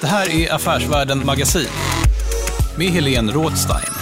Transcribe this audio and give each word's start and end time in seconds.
Det 0.00 0.06
här 0.06 0.30
är 0.30 0.54
Affärsvärlden 0.54 1.26
Magasin 1.26 1.68
med 2.78 2.86
Helene 2.86 3.32
Rådstein. 3.32 3.94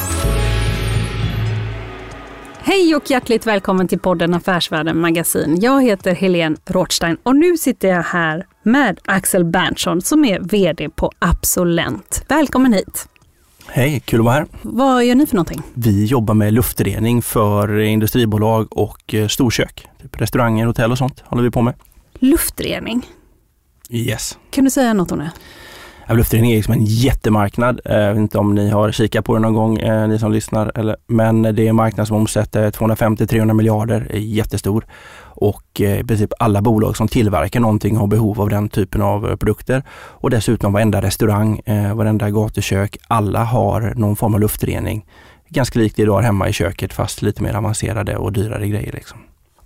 Hej 2.59 2.97
och 2.97 3.11
hjärtligt 3.11 3.47
välkommen 3.47 3.89
till 3.89 3.99
podden 3.99 4.35
Affärsvärlden 4.35 5.01
Magasin. 5.01 5.59
Jag 5.61 5.83
heter 5.83 6.15
Helene 6.15 6.57
Rådstein 6.67 7.17
och 7.23 7.37
nu 7.37 7.57
sitter 7.57 7.89
jag 7.89 8.03
här 8.03 8.47
med 8.63 9.01
Axel 9.05 9.45
Berntsson 9.45 10.01
som 10.01 10.25
är 10.25 10.41
VD 10.41 10.89
på 10.89 11.13
Absolent. 11.19 12.25
Välkommen 12.29 12.73
hit! 12.73 13.09
Hej, 13.71 14.01
kul 14.05 14.21
att 14.21 14.25
vara 14.25 14.35
här. 14.35 14.47
Vad 14.63 15.05
gör 15.05 15.15
ni 15.15 15.27
för 15.27 15.35
någonting? 15.35 15.63
Vi 15.75 16.05
jobbar 16.05 16.35
med 16.35 16.53
luftrening 16.53 17.23
för 17.23 17.79
industribolag 17.79 18.67
och 18.71 19.15
eh, 19.15 19.29
storkök. 19.29 19.87
Typ 20.03 20.21
restauranger, 20.21 20.67
hotell 20.67 20.93
och 20.93 20.99
sånt 20.99 21.23
håller 21.27 21.43
vi 21.43 21.51
på 21.51 21.63
med. 21.63 21.75
Luftrening? 22.19 23.07
Yes. 23.91 24.39
Kan 24.51 24.65
du 24.65 24.71
säga 24.71 24.93
något 24.93 25.13
om 25.13 25.19
det? 25.19 25.31
Ja, 26.07 26.15
luftrening 26.15 26.51
är 26.53 26.57
liksom 26.57 26.75
en 26.75 26.85
jättemarknad. 26.85 27.81
Eh, 27.85 27.97
jag 27.99 28.15
vet 28.15 28.19
inte 28.19 28.39
om 28.39 28.55
ni 28.55 28.71
har 28.71 28.93
kikat 28.93 29.25
på 29.25 29.35
det 29.35 29.41
någon 29.41 29.55
gång, 29.55 29.79
eh, 29.79 30.09
ni 30.09 30.19
som 30.19 30.33
lyssnar. 30.33 30.73
Eller, 30.75 30.97
men 31.07 31.43
det 31.43 31.63
är 31.63 31.69
en 31.69 31.77
marknad 31.77 32.09
som 32.09 32.17
omsätter 32.17 32.71
250-300 32.71 33.55
miljarder, 33.55 34.07
är 34.11 34.19
jättestor. 34.19 34.87
Och 35.41 35.81
eh, 35.81 36.01
i 36.01 36.05
princip 36.05 36.33
alla 36.39 36.63
bolag 36.63 36.97
som 36.97 37.09
tillverkar 37.09 37.61
någonting 37.61 37.97
har 37.97 38.07
behov 38.07 38.41
av 38.41 38.49
den 38.49 38.69
typen 38.69 39.03
av 39.03 39.31
eh, 39.31 39.37
produkter. 39.37 39.83
Och 39.91 40.31
dessutom 40.31 40.73
varenda 40.73 41.03
restaurang, 41.03 41.59
eh, 41.65 41.95
varenda 41.95 42.31
gatukök, 42.31 42.97
alla 43.09 43.45
har 43.45 43.93
någon 43.97 44.17
form 44.17 44.35
av 44.35 44.41
luftrening. 44.41 45.07
Ganska 45.49 45.79
likt 45.79 45.97
det 45.97 46.05
du 46.05 46.11
har 46.11 46.23
hemma 46.23 46.49
i 46.49 46.53
köket 46.53 46.93
fast 46.93 47.23
lite 47.23 47.43
mer 47.43 47.55
avancerade 47.55 48.17
och 48.17 48.33
dyrare 48.33 48.69
grejer. 48.69 48.93
Liksom. 48.93 49.19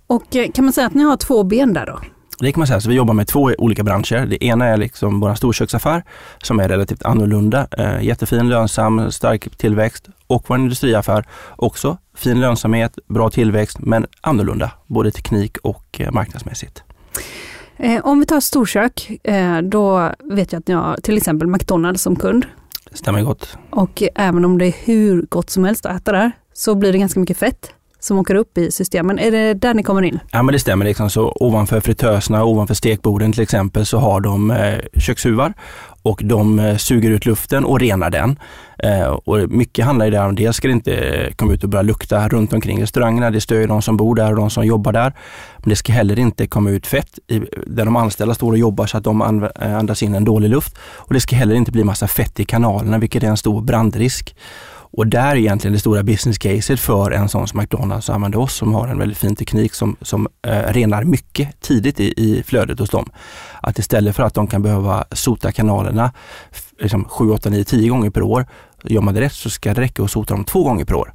Och 0.07 0.23
kan 0.53 0.65
man 0.65 0.73
säga 0.73 0.87
att 0.87 0.93
ni 0.93 1.03
har 1.03 1.17
två 1.17 1.43
ben 1.43 1.73
där 1.73 1.85
då? 1.85 1.99
Det 2.43 2.51
kan 2.51 2.59
man 2.59 2.67
säga. 2.67 2.81
Så 2.81 2.89
vi 2.89 2.95
jobbar 2.95 3.13
med 3.13 3.27
två 3.27 3.51
olika 3.57 3.83
branscher. 3.83 4.25
Det 4.25 4.43
ena 4.43 4.65
är 4.65 4.77
liksom 4.77 5.19
vår 5.19 5.35
storköksaffär 5.35 6.03
som 6.43 6.59
är 6.59 6.69
relativt 6.69 7.03
annorlunda. 7.03 7.67
Eh, 7.77 8.03
jättefin, 8.03 8.49
lönsam, 8.49 9.11
stark 9.11 9.57
tillväxt. 9.57 10.09
Och 10.27 10.43
vår 10.47 10.57
industriaffär 10.57 11.25
också. 11.55 11.97
Fin 12.15 12.39
lönsamhet, 12.39 12.97
bra 13.07 13.29
tillväxt 13.29 13.79
men 13.79 14.05
annorlunda. 14.21 14.71
Både 14.87 15.11
teknik 15.11 15.57
och 15.57 16.01
eh, 16.01 16.11
marknadsmässigt. 16.11 16.83
Eh, 17.77 18.05
om 18.05 18.19
vi 18.19 18.25
tar 18.25 18.39
storkök, 18.39 19.09
eh, 19.23 19.57
då 19.57 20.11
vet 20.31 20.51
jag 20.51 20.59
att 20.59 20.67
ni 20.67 20.73
har 20.73 20.95
till 20.95 21.17
exempel 21.17 21.47
McDonalds 21.47 22.01
som 22.01 22.15
kund. 22.15 22.45
Stämmer 22.91 23.21
gott. 23.21 23.57
Och 23.69 24.03
även 24.15 24.45
om 24.45 24.57
det 24.57 24.65
är 24.65 24.75
hur 24.83 25.25
gott 25.29 25.49
som 25.49 25.63
helst 25.63 25.85
att 25.85 26.01
äta 26.01 26.11
där, 26.11 26.31
så 26.53 26.75
blir 26.75 26.91
det 26.91 26.97
ganska 26.97 27.19
mycket 27.19 27.37
fett 27.37 27.73
som 28.03 28.19
åker 28.19 28.35
upp 28.35 28.57
i 28.57 28.71
systemen. 28.71 29.19
Är 29.19 29.31
det 29.31 29.53
där 29.53 29.73
ni 29.73 29.83
kommer 29.83 30.01
in? 30.01 30.19
Ja 30.31 30.43
men 30.43 30.53
det 30.53 30.59
stämmer. 30.59 30.85
Liksom. 30.85 31.09
Så 31.09 31.37
ovanför 31.39 31.79
fritöserna, 31.79 32.43
ovanför 32.43 32.73
stekborden 32.73 33.31
till 33.31 33.41
exempel, 33.43 33.85
så 33.85 33.97
har 33.97 34.21
de 34.21 34.51
eh, 34.51 34.99
kökshuvar 34.99 35.53
och 36.01 36.21
de 36.23 36.59
eh, 36.59 36.77
suger 36.77 37.09
ut 37.09 37.25
luften 37.25 37.65
och 37.65 37.79
renar 37.79 38.09
den. 38.09 38.39
Eh, 38.77 39.07
och 39.07 39.49
mycket 39.49 39.85
handlar 39.85 40.05
ju 40.05 40.11
där 40.11 40.27
om, 40.27 40.35
dels 40.35 40.57
ska 40.57 40.67
det 40.67 40.71
inte 40.71 40.95
eh, 40.95 41.33
komma 41.33 41.53
ut 41.53 41.63
och 41.63 41.69
börja 41.69 41.81
lukta 41.81 42.29
runt 42.29 42.53
omkring 42.53 42.81
restaurangerna, 42.81 43.31
det 43.31 43.41
stör 43.41 43.55
ju 43.55 43.67
de 43.67 43.81
som 43.81 43.97
bor 43.97 44.15
där 44.15 44.29
och 44.29 44.35
de 44.35 44.49
som 44.49 44.65
jobbar 44.65 44.91
där. 44.91 45.13
Men 45.57 45.69
det 45.69 45.75
ska 45.75 45.93
heller 45.93 46.19
inte 46.19 46.47
komma 46.47 46.69
ut 46.69 46.87
fett 46.87 47.19
i, 47.27 47.39
där 47.67 47.85
de 47.85 47.95
anställda 47.95 48.35
står 48.35 48.51
och 48.51 48.57
jobbar 48.57 48.85
så 48.85 48.97
att 48.97 49.03
de 49.03 49.43
eh, 49.61 49.77
andas 49.77 50.03
in 50.03 50.15
en 50.15 50.25
dålig 50.25 50.49
luft. 50.49 50.77
Och 50.95 51.13
det 51.13 51.19
ska 51.19 51.35
heller 51.35 51.55
inte 51.55 51.71
bli 51.71 51.83
massa 51.83 52.07
fett 52.07 52.39
i 52.39 52.45
kanalerna, 52.45 52.97
vilket 52.97 53.23
är 53.23 53.27
en 53.27 53.37
stor 53.37 53.61
brandrisk. 53.61 54.35
Och 54.97 55.07
där 55.07 55.31
är 55.31 55.35
egentligen 55.35 55.73
det 55.73 55.79
stora 55.79 56.03
business 56.03 56.37
caset 56.37 56.79
för 56.79 57.11
en 57.11 57.29
sån 57.29 57.47
som 57.47 57.59
McDonalds 57.59 58.09
och 58.09 58.15
använder 58.15 58.39
oss 58.39 58.53
som 58.53 58.73
har 58.73 58.87
en 58.87 58.97
väldigt 58.97 59.17
fin 59.17 59.35
teknik 59.35 59.73
som, 59.73 59.95
som 60.01 60.27
eh, 60.47 60.73
renar 60.73 61.03
mycket 61.03 61.61
tidigt 61.61 61.99
i, 61.99 62.13
i 62.17 62.43
flödet 62.43 62.79
hos 62.79 62.89
dem. 62.89 63.09
Att 63.61 63.79
istället 63.79 64.15
för 64.15 64.23
att 64.23 64.33
de 64.33 64.47
kan 64.47 64.61
behöva 64.61 65.05
sota 65.11 65.51
kanalerna 65.51 66.11
liksom 66.79 67.05
7, 67.05 67.29
8, 67.29 67.49
9, 67.49 67.63
10 67.63 67.89
gånger 67.89 68.09
per 68.09 68.21
år, 68.21 68.45
gör 68.83 69.01
man 69.01 69.13
det 69.13 69.21
rätt 69.21 69.33
så 69.33 69.49
ska 69.49 69.73
det 69.73 69.81
räcka 69.81 70.03
att 70.03 70.11
sota 70.11 70.33
dem 70.33 70.43
två 70.43 70.63
gånger 70.63 70.85
per 70.85 70.95
år. 70.95 71.13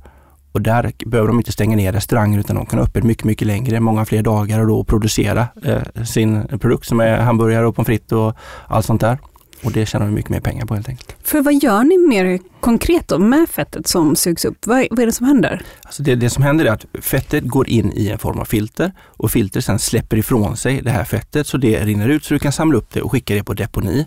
Och 0.52 0.62
där 0.62 0.92
behöver 1.06 1.28
de 1.28 1.38
inte 1.38 1.52
stänga 1.52 1.76
ner 1.76 1.92
restauranger 1.92 2.38
utan 2.38 2.56
de 2.56 2.66
kan 2.66 2.78
ha 2.78 2.86
öppet 2.86 3.04
mycket, 3.04 3.24
mycket 3.24 3.46
längre, 3.46 3.80
många 3.80 4.04
fler 4.04 4.22
dagar 4.22 4.60
och 4.60 4.66
då 4.66 4.84
producera 4.84 5.46
eh, 5.64 6.04
sin 6.04 6.58
produkt 6.58 6.86
som 6.86 7.00
är 7.00 7.18
hamburgare 7.18 7.66
och 7.66 7.76
pommes 7.76 7.86
frites 7.86 8.12
och 8.12 8.34
allt 8.68 8.86
sånt 8.86 9.00
där. 9.00 9.18
Och 9.62 9.72
det 9.72 9.86
tjänar 9.86 10.06
vi 10.06 10.12
mycket 10.12 10.30
mer 10.30 10.40
pengar 10.40 10.66
på 10.66 10.74
helt 10.74 10.88
enkelt. 10.88 11.16
För 11.22 11.40
vad 11.40 11.54
gör 11.54 11.84
ni 11.84 11.98
mer 11.98 12.38
konkret 12.60 13.08
då 13.08 13.18
med 13.18 13.48
fettet 13.48 13.86
som 13.86 14.16
sugs 14.16 14.44
upp? 14.44 14.66
Vad, 14.66 14.86
vad 14.90 14.98
är 14.98 15.06
det 15.06 15.12
som 15.12 15.26
händer? 15.26 15.62
Alltså 15.82 16.02
det, 16.02 16.14
det 16.14 16.30
som 16.30 16.42
händer 16.42 16.64
är 16.64 16.70
att 16.70 16.84
fettet 17.00 17.44
går 17.44 17.68
in 17.68 17.92
i 17.94 18.08
en 18.08 18.18
form 18.18 18.38
av 18.38 18.44
filter 18.44 18.92
och 19.06 19.30
filtret 19.30 19.64
sen 19.64 19.78
släpper 19.78 20.16
ifrån 20.16 20.56
sig 20.56 20.80
det 20.82 20.90
här 20.90 21.04
fettet 21.04 21.46
så 21.46 21.56
det 21.56 21.84
rinner 21.84 22.08
ut 22.08 22.24
så 22.24 22.34
du 22.34 22.40
kan 22.40 22.52
samla 22.52 22.78
upp 22.78 22.90
det 22.92 23.02
och 23.02 23.12
skicka 23.12 23.34
det 23.34 23.44
på 23.44 23.54
deponi. 23.54 24.06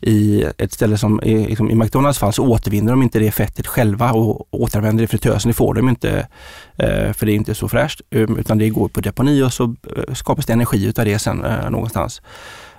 I 0.00 0.44
ett 0.58 0.72
ställe 0.72 0.98
som 0.98 1.20
liksom 1.24 1.70
i 1.70 1.74
McDonalds 1.74 2.18
fall 2.18 2.32
så 2.32 2.46
återvinner 2.46 2.90
de 2.90 3.02
inte 3.02 3.18
det 3.18 3.30
fettet 3.30 3.66
själva 3.66 4.12
och 4.12 4.48
återanvänder 4.50 5.02
det 5.02 5.04
i 5.04 5.06
fritösen. 5.06 5.48
Det 5.48 5.54
får 5.54 5.74
de 5.74 5.88
inte 5.88 6.26
eh, 6.76 7.12
för 7.12 7.26
det 7.26 7.32
är 7.32 7.36
inte 7.36 7.54
så 7.54 7.68
fräscht 7.68 8.00
utan 8.10 8.58
det 8.58 8.68
går 8.68 8.88
på 8.88 9.00
deponi 9.00 9.42
och 9.42 9.52
så 9.52 9.64
eh, 9.64 10.14
skapas 10.14 10.46
det 10.46 10.52
energi 10.52 10.86
utav 10.86 11.04
det 11.04 11.18
sen 11.18 11.44
eh, 11.44 11.70
någonstans. 11.70 12.22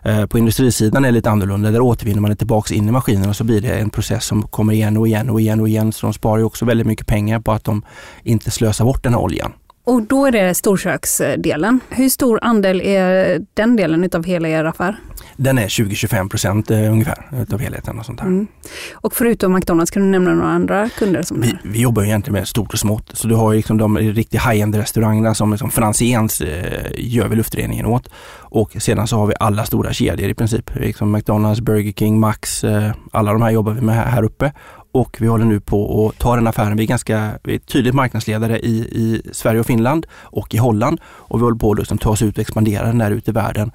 Eh, 0.04 0.26
på 0.26 0.38
industrisidan 0.38 1.06
är 1.06 1.08
det 1.08 1.14
lite 1.14 1.30
annorlunda. 1.30 1.72
Där 1.72 1.82
återvinner 1.82 2.22
man 2.22 2.32
det 2.32 2.36
tillbaks 2.36 2.72
in 2.72 2.88
i 2.88 2.92
maskinen 2.92 3.30
och 3.30 3.36
så 3.36 3.44
blir 3.44 3.62
det 3.62 3.80
en 3.80 3.90
process 3.90 4.26
som 4.26 4.48
kommer 4.48 4.74
igen 4.74 4.98
och 4.98 5.08
igen 5.08 5.30
och 5.30 5.42
igen 5.42 5.60
och 5.60 5.70
igen. 5.70 5.92
Så 5.92 6.06
de 6.06 6.14
sparar 6.14 6.38
ju 6.38 6.44
också 6.44 6.66
väldigt 6.66 6.88
mycket 6.88 7.08
pengar 7.08 7.40
på 7.40 7.52
att 7.52 7.64
de 7.64 7.82
inte 8.24 8.52
slösar 8.52 8.86
bort 8.86 9.04
den 9.04 9.14
här 9.14 9.22
oljan. 9.22 9.54
Och 9.90 10.02
då 10.04 10.26
är 10.26 10.32
det 10.32 10.56
storköksdelen. 10.56 11.80
Hur 11.90 12.10
stor 12.10 12.40
andel 12.42 12.82
är 12.82 13.40
den 13.54 13.76
delen 13.76 14.04
utav 14.04 14.24
hela 14.24 14.48
er 14.48 14.66
affär? 14.66 14.96
Den 15.38 15.58
är 15.58 15.68
20-25 15.68 16.30
procent 16.30 16.72
eh, 16.72 16.92
ungefär 16.92 17.30
utav 17.42 17.60
helheten. 17.60 18.00
Och 18.00 18.06
sånt 18.06 18.20
här. 18.20 18.28
Mm. 18.28 18.48
Och 18.94 19.14
förutom 19.14 19.54
McDonalds, 19.54 19.92
kan 19.92 20.04
du 20.04 20.10
nämna 20.10 20.34
några 20.34 20.50
andra 20.50 20.90
kunder? 20.90 21.22
Som 21.22 21.42
vi, 21.42 21.54
vi 21.64 21.82
jobbar 21.82 22.04
egentligen 22.04 22.34
med 22.34 22.48
stort 22.48 22.74
och 22.74 22.80
smått. 22.80 23.12
Så 23.14 23.28
du 23.28 23.36
har 23.36 23.54
liksom 23.54 23.78
de 23.78 23.98
riktigt 23.98 24.42
high-end 24.42 24.76
restaurangerna 24.76 25.34
som 25.34 25.52
liksom 25.52 25.72
Franzéns 25.72 26.42
eh, 26.42 26.92
gör 26.98 27.28
vi 27.28 27.36
luftreningen 27.36 27.86
åt. 27.86 28.10
Och 28.40 28.76
sedan 28.80 29.08
så 29.08 29.18
har 29.18 29.28
vi 29.28 29.34
alla 29.40 29.66
stora 29.66 29.94
kedjor 29.94 30.30
i 30.30 30.34
princip. 30.34 30.76
Liksom 30.76 31.12
McDonalds, 31.12 31.62
Burger 31.62 31.92
King, 31.92 32.20
Max, 32.20 32.64
eh, 32.64 32.92
alla 33.12 33.34
de 33.34 33.42
här 33.42 33.52
jobbar 33.52 33.72
vi 33.72 33.82
med 33.82 33.96
här, 33.96 34.06
här 34.06 34.24
uppe 34.24 34.52
och 34.92 35.18
vi 35.20 35.28
håller 35.28 35.46
nu 35.46 35.60
på 35.60 36.08
att 36.08 36.20
ta 36.20 36.36
den 36.36 36.48
affären. 36.48 36.78
Vi 36.78 36.84
är 36.84 36.88
ganska 36.88 37.32
vi 37.44 37.56
är 37.56 37.60
tydligt 37.60 37.94
marknadsledare 37.94 38.60
i, 38.60 38.78
i 38.78 39.22
Sverige 39.32 39.60
och 39.60 39.66
Finland 39.66 40.08
och 40.14 40.54
i 40.54 40.58
Holland 40.58 41.02
och 41.06 41.40
vi 41.40 41.44
håller 41.44 41.58
på 41.58 41.72
att 41.72 41.78
liksom 41.78 41.98
ta 41.98 42.10
oss 42.10 42.22
ut 42.22 42.38
och 42.38 42.42
expandera 42.42 42.86
den 42.86 42.98
där 42.98 43.12
ute 43.12 43.32
i 43.32 43.34
världen. 43.34 43.72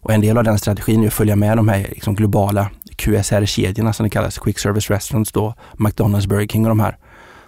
Och 0.00 0.12
en 0.12 0.20
del 0.20 0.38
av 0.38 0.44
den 0.44 0.58
strategin 0.58 1.02
är 1.02 1.06
att 1.06 1.12
följa 1.12 1.36
med 1.36 1.56
de 1.56 1.68
här 1.68 1.78
liksom 1.78 2.14
globala 2.14 2.70
QSR-kedjorna 2.96 3.92
som 3.92 4.04
det 4.04 4.10
kallas, 4.10 4.38
Quick 4.38 4.58
Service 4.58 4.90
Restaurants 4.90 5.32
då, 5.32 5.54
McDonalds, 5.76 6.26
Burger 6.26 6.46
King 6.46 6.64
och 6.64 6.68
de 6.68 6.80
här. 6.80 6.96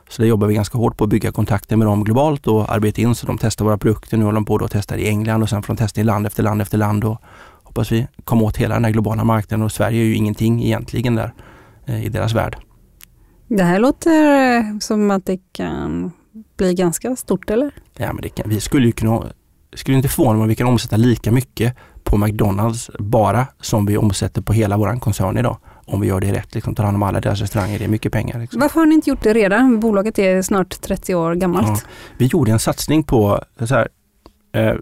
Så 0.09 0.23
det 0.23 0.29
jobbar 0.29 0.47
vi 0.47 0.55
ganska 0.55 0.79
hårt 0.79 0.97
på 0.97 1.05
att 1.05 1.11
bygga 1.11 1.33
kontakter 1.33 1.77
med 1.77 1.87
dem 1.87 2.05
globalt 2.05 2.47
och 2.47 2.73
arbeta 2.73 3.01
in 3.01 3.15
så 3.15 3.27
de 3.27 3.39
testar 3.39 3.65
våra 3.65 3.79
produkter. 3.79 4.17
Nu 4.17 4.25
håller 4.25 4.35
de 4.35 4.45
på 4.45 4.57
att 4.57 4.71
testa 4.71 4.97
i 4.97 5.09
England 5.09 5.43
och 5.43 5.49
sen 5.49 5.63
får 5.63 5.75
de 5.75 5.79
testa 5.79 6.01
i 6.01 6.05
land 6.05 6.27
efter 6.27 6.43
land 6.43 6.63
efter 6.63 6.79
land 6.79 7.05
och 7.05 7.21
hoppas 7.63 7.93
vi 7.93 8.07
kommer 8.25 8.45
åt 8.45 8.57
hela 8.57 8.75
den 8.75 8.85
här 8.85 8.93
globala 8.93 9.25
marknaden 9.25 9.65
och 9.65 9.73
Sverige 9.73 10.03
är 10.03 10.05
ju 10.05 10.15
ingenting 10.15 10.65
egentligen 10.65 11.15
där 11.15 11.33
eh, 11.87 12.05
i 12.05 12.09
deras 12.09 12.35
värld. 12.35 12.57
Det 13.57 13.63
här 13.65 13.79
låter 13.79 14.57
eh, 14.57 14.79
som 14.81 15.11
att 15.11 15.27
det 15.27 15.39
kan 15.53 16.13
bli 16.57 16.75
ganska 16.75 17.17
stort 17.17 17.51
eller? 17.51 17.75
Ja, 17.97 18.13
men 18.13 18.23
det 18.23 18.29
kan, 18.29 18.49
vi 18.49 18.61
skulle 18.61 18.87
ju 18.87 18.93
kunna, 18.93 19.33
skulle 19.75 19.97
inte 19.97 20.09
förvåna 20.09 20.33
mig 20.33 20.43
om 20.43 20.49
vi 20.49 20.55
kan 20.55 20.67
omsätta 20.67 20.97
lika 20.97 21.33
mycket 21.33 21.77
på 22.05 22.17
McDonalds 22.17 22.91
bara 22.99 23.47
som 23.61 23.87
vi 23.87 23.97
omsätter 23.97 24.43
på 24.43 24.53
hela 24.53 24.77
vår 24.77 25.01
koncern 25.01 25.39
idag. 25.39 25.59
Om 25.87 26.01
vi 26.01 26.07
gör 26.07 26.21
det 26.21 26.33
rätt, 26.33 26.55
liksom, 26.55 26.75
tar 26.75 26.85
hand 26.85 26.95
om 26.95 27.03
alla 27.03 27.21
deras 27.21 27.41
restauranger, 27.41 27.79
det 27.79 27.85
är 27.85 27.89
mycket 27.89 28.13
pengar. 28.13 28.41
Liksom. 28.41 28.61
Varför 28.61 28.81
har 28.81 28.87
ni 28.87 28.95
inte 28.95 29.11
gjort 29.11 29.23
det 29.23 29.33
redan? 29.33 29.81
Bolaget 29.81 30.19
är 30.19 30.43
snart 30.43 30.81
30 30.81 31.15
år 31.15 31.35
gammalt. 31.35 31.67
Ja, 31.85 31.91
vi 32.19 32.27
gjorde 32.27 32.53
en 32.53 32.59
satsning 32.59 33.05
på 33.05 33.41
så 33.59 33.75
här, 33.75 33.89
eh, 34.53 34.75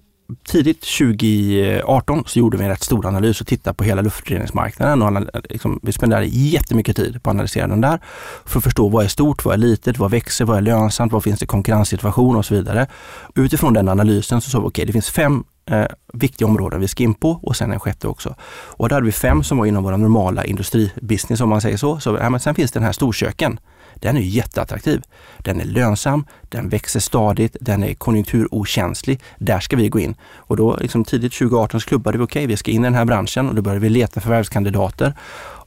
tidigt 0.44 0.80
2018 0.98 2.24
så 2.26 2.38
gjorde 2.38 2.56
vi 2.56 2.64
en 2.64 2.70
rätt 2.70 2.82
stor 2.82 3.06
analys 3.06 3.40
och 3.40 3.46
tittade 3.46 3.74
på 3.74 3.84
hela 3.84 4.02
luftreningsmarknaden. 4.02 5.02
Och 5.02 5.26
liksom, 5.48 5.80
vi 5.82 5.92
spenderade 5.92 6.26
jättemycket 6.26 6.96
tid 6.96 7.22
på 7.22 7.30
att 7.30 7.34
analysera 7.34 7.66
den 7.66 7.80
där 7.80 8.00
för 8.44 8.58
att 8.58 8.64
förstå 8.64 8.88
vad 8.88 9.04
är 9.04 9.08
stort, 9.08 9.44
vad 9.44 9.54
är 9.54 9.58
litet, 9.58 9.98
vad 9.98 10.10
växer, 10.10 10.44
vad 10.44 10.56
är 10.56 10.62
lönsamt, 10.62 11.12
vad 11.12 11.24
finns 11.24 11.40
det 11.40 11.46
konkurrenssituation 11.46 12.36
och 12.36 12.46
så 12.46 12.54
vidare. 12.54 12.86
Utifrån 13.34 13.74
den 13.74 13.88
analysen 13.88 14.40
så 14.40 14.50
sa 14.50 14.58
vi 14.58 14.62
okej, 14.62 14.68
okay, 14.68 14.84
det 14.84 14.92
finns 14.92 15.10
fem 15.10 15.44
eh, 15.66 15.86
viktiga 16.12 16.48
områden 16.48 16.80
vi 16.80 16.88
ska 16.88 17.02
in 17.02 17.14
på 17.14 17.30
och 17.42 17.56
sen 17.56 17.72
en 17.72 17.80
sjätte 17.80 18.08
också. 18.08 18.34
Och 18.50 18.88
där 18.88 18.96
hade 18.96 19.06
vi 19.06 19.12
fem 19.12 19.42
som 19.42 19.58
var 19.58 19.66
inom 19.66 19.84
våra 19.84 19.96
normala 19.96 20.44
industribusiness 20.44 21.40
om 21.40 21.48
man 21.48 21.60
säger 21.60 21.76
så. 21.76 22.00
så 22.00 22.18
ja, 22.20 22.30
men 22.30 22.40
sen 22.40 22.54
finns 22.54 22.72
den 22.72 22.82
här 22.82 22.92
storköken 22.92 23.58
den 24.02 24.16
är 24.16 24.20
jätteattraktiv. 24.20 25.02
Den 25.38 25.60
är 25.60 25.64
lönsam, 25.64 26.24
den 26.48 26.68
växer 26.68 27.00
stadigt, 27.00 27.56
den 27.60 27.82
är 27.82 27.94
konjunkturokänslig. 27.94 29.20
Där 29.38 29.60
ska 29.60 29.76
vi 29.76 29.88
gå 29.88 30.00
in. 30.00 30.14
Och 30.34 30.56
då 30.56 30.76
liksom 30.76 31.04
tidigt 31.04 31.32
2018 31.32 31.80
så 31.80 31.88
klubbade 31.88 32.18
vi, 32.18 32.24
okej 32.24 32.40
okay, 32.40 32.46
vi 32.46 32.56
ska 32.56 32.70
in 32.70 32.80
i 32.80 32.84
den 32.84 32.94
här 32.94 33.04
branschen 33.04 33.48
och 33.48 33.54
då 33.54 33.62
började 33.62 33.80
vi 33.80 33.88
leta 33.88 34.20
förvärvskandidater. 34.20 35.14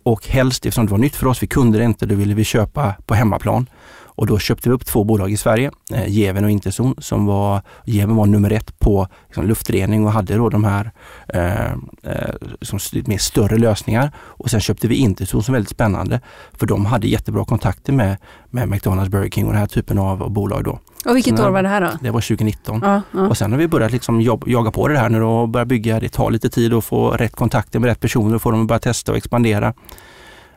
Och 0.04 0.28
helst, 0.28 0.66
eftersom 0.66 0.86
det 0.86 0.92
var 0.92 0.98
nytt 0.98 1.16
för 1.16 1.28
oss, 1.28 1.44
vi 1.44 1.48
kunde 1.48 1.78
det 1.78 1.84
inte, 1.84 2.06
då 2.06 2.16
ville 2.16 2.34
vi 2.34 2.44
köpa 2.44 2.94
på 3.06 3.16
hemmaplan. 3.16 3.68
Och 4.16 4.28
då 4.28 4.40
köpte 4.40 4.70
vi 4.70 4.76
upp 4.76 4.86
två 4.86 5.04
bolag 5.04 5.32
i 5.32 5.38
Sverige, 5.38 5.72
eh, 5.94 6.08
Geven 6.08 6.44
och 6.44 6.50
Interzon, 6.50 6.96
som 6.98 7.26
var, 7.26 7.62
Geven 7.86 8.16
var 8.16 8.26
nummer 8.26 8.52
ett 8.52 8.80
på 8.80 9.08
liksom, 9.28 9.48
luftrening 9.48 10.06
och 10.06 10.12
hade 10.12 10.36
då 10.36 10.50
de 10.50 10.64
här 10.64 10.92
eh, 11.28 11.72
eh, 12.04 12.36
som 12.62 12.80
med 13.06 13.22
större 13.22 13.58
lösningar. 13.58 14.12
Och 14.18 14.50
sen 14.50 14.60
köpte 14.60 14.88
vi 14.88 14.96
Interzon 14.96 15.44
som 15.44 15.54
är 15.54 15.56
väldigt 15.56 15.72
spännande, 15.72 16.20
för 16.54 16.68
de 16.68 16.86
hade 16.86 17.08
jättebra 17.08 17.46
kontakter 17.46 17.94
med, 17.94 18.18
med 18.50 18.70
McDonalds, 18.70 19.12
Burger 19.12 19.30
King 19.30 19.46
och 19.46 19.52
den 19.52 19.60
här 19.60 19.68
typen 19.68 19.98
av 20.00 20.32
bolag 20.32 20.64
då. 20.64 20.80
Och 21.06 21.16
vilket 21.16 21.40
år 21.40 21.50
var 21.50 21.64
det 21.64 21.70
här 21.70 21.82
då? 21.82 21.90
Det 22.02 22.12
var 22.12 22.22
2019. 22.22 22.80
Ja, 22.84 23.02
ja. 23.12 23.28
Och 23.28 23.38
sen 23.38 23.52
har 23.52 23.60
vi 23.60 23.68
börjat 23.68 23.92
liksom 23.92 24.22
jobb, 24.22 24.44
jaga 24.48 24.72
på 24.72 24.88
det 24.88 25.00
här 25.00 25.10
nu 25.10 25.24
och 25.24 25.50
börja 25.50 25.66
bygga. 25.66 26.00
Det 26.00 26.10
tar 26.10 26.32
lite 26.32 26.50
tid 26.50 26.74
att 26.74 26.86
få 26.86 27.12
rätt 27.12 27.36
kontakter 27.36 27.80
med 27.80 27.88
rätt 27.88 28.00
personer 28.00 28.36
och 28.36 28.42
få 28.42 28.52
dem 28.52 28.62
att 28.62 28.68
börja 28.68 28.80
testa 28.80 29.12
och 29.12 29.18
expandera. 29.18 29.74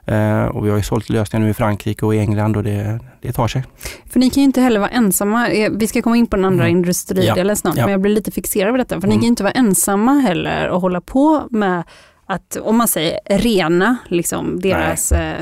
Eh, 0.09 0.45
och 0.45 0.67
vi 0.67 0.71
har 0.71 0.77
ju 0.77 0.83
sålt 0.83 1.09
lösningar 1.11 1.45
nu 1.45 1.51
i 1.51 1.55
Frankrike 1.55 2.07
och 2.07 2.15
i 2.15 2.19
England 2.19 2.57
och 2.57 2.65
det, 2.65 3.01
det 3.23 3.33
tar 3.33 3.49
sig. 3.49 3.65
För 4.11 4.21
ni 4.21 4.31
kan 4.31 4.41
ju 4.41 4.45
inte 4.45 4.61
heller 4.61 4.81
vara 4.81 4.91
ensamma. 4.91 5.49
Eh, 5.49 5.71
Vi 5.73 5.87
ska 5.87 6.03
komma 6.03 6.17
in 6.17 6.27
på 6.27 6.37
den 6.37 6.45
andra 6.45 6.65
Mm. 6.65 6.77
industridelen 6.77 7.47
Ja, 7.49 7.57
snart, 7.57 7.77
ja. 7.77 7.83
men 7.83 7.93
jag 7.93 8.01
blir 8.01 8.13
lite 8.15 8.31
fixerad 8.31 8.73
vid 8.73 8.81
detta. 8.81 9.01
För 9.01 9.09
ni 9.09 9.15
Mm. 9.15 9.19
kan 9.21 9.23
ju 9.23 9.29
inte 9.29 9.43
vara 9.43 9.53
ensamma 9.53 10.13
heller 10.13 10.69
och 10.69 10.81
hålla 10.81 11.01
på 11.01 11.43
med 11.51 11.83
att, 12.31 12.57
om 12.63 12.77
man 12.79 12.89
säger 12.89 13.19
rena, 13.27 13.97
liksom 14.09 14.61
deras, 14.61 15.13
eh, 15.13 15.35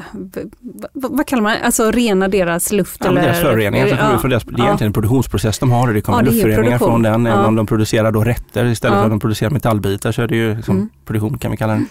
vad 0.93 1.27
kallar 1.27 1.43
man 1.43 1.57
alltså 1.65 1.91
rena 1.91 2.29
deras 2.29 2.73
luft 2.73 3.01
Ja, 3.05 3.13
men 3.13 3.23
deras 3.25 3.41
föroreningar, 3.41 3.89
kommer 3.89 4.13
det, 4.13 4.19
från 4.19 4.31
deras, 4.31 4.45
det 4.45 4.55
är 4.55 4.59
ja. 4.59 4.65
egentligen 4.65 4.89
en 4.89 4.93
produktionsprocess 4.93 5.59
de 5.59 5.71
har 5.73 5.89
och 5.89 5.95
det 5.95 6.01
kommer 6.01 6.19
Ja, 6.19 6.23
det 6.25 6.31
luftföroreningar 6.31 6.79
från 6.79 7.03
den. 7.03 7.27
Även 7.27 7.39
Ja. 7.41 7.47
om 7.47 7.57
de 7.57 7.67
producerar 7.67 8.13
då 8.13 8.25
rätter 8.25 8.65
istället 8.67 8.95
Ja. 8.95 8.99
för 9.01 9.05
att 9.05 9.11
de 9.13 9.21
producerar 9.21 9.51
metallbitar 9.51 10.13
så 10.13 10.23
är 10.23 10.27
det 10.29 10.37
ju 10.37 10.55
liksom 10.57 10.77
Mm. 10.77 10.89
produktion 11.05 11.39
kan 11.39 11.51
vi 11.51 11.57
kalla 11.57 11.73
det. 11.73 11.85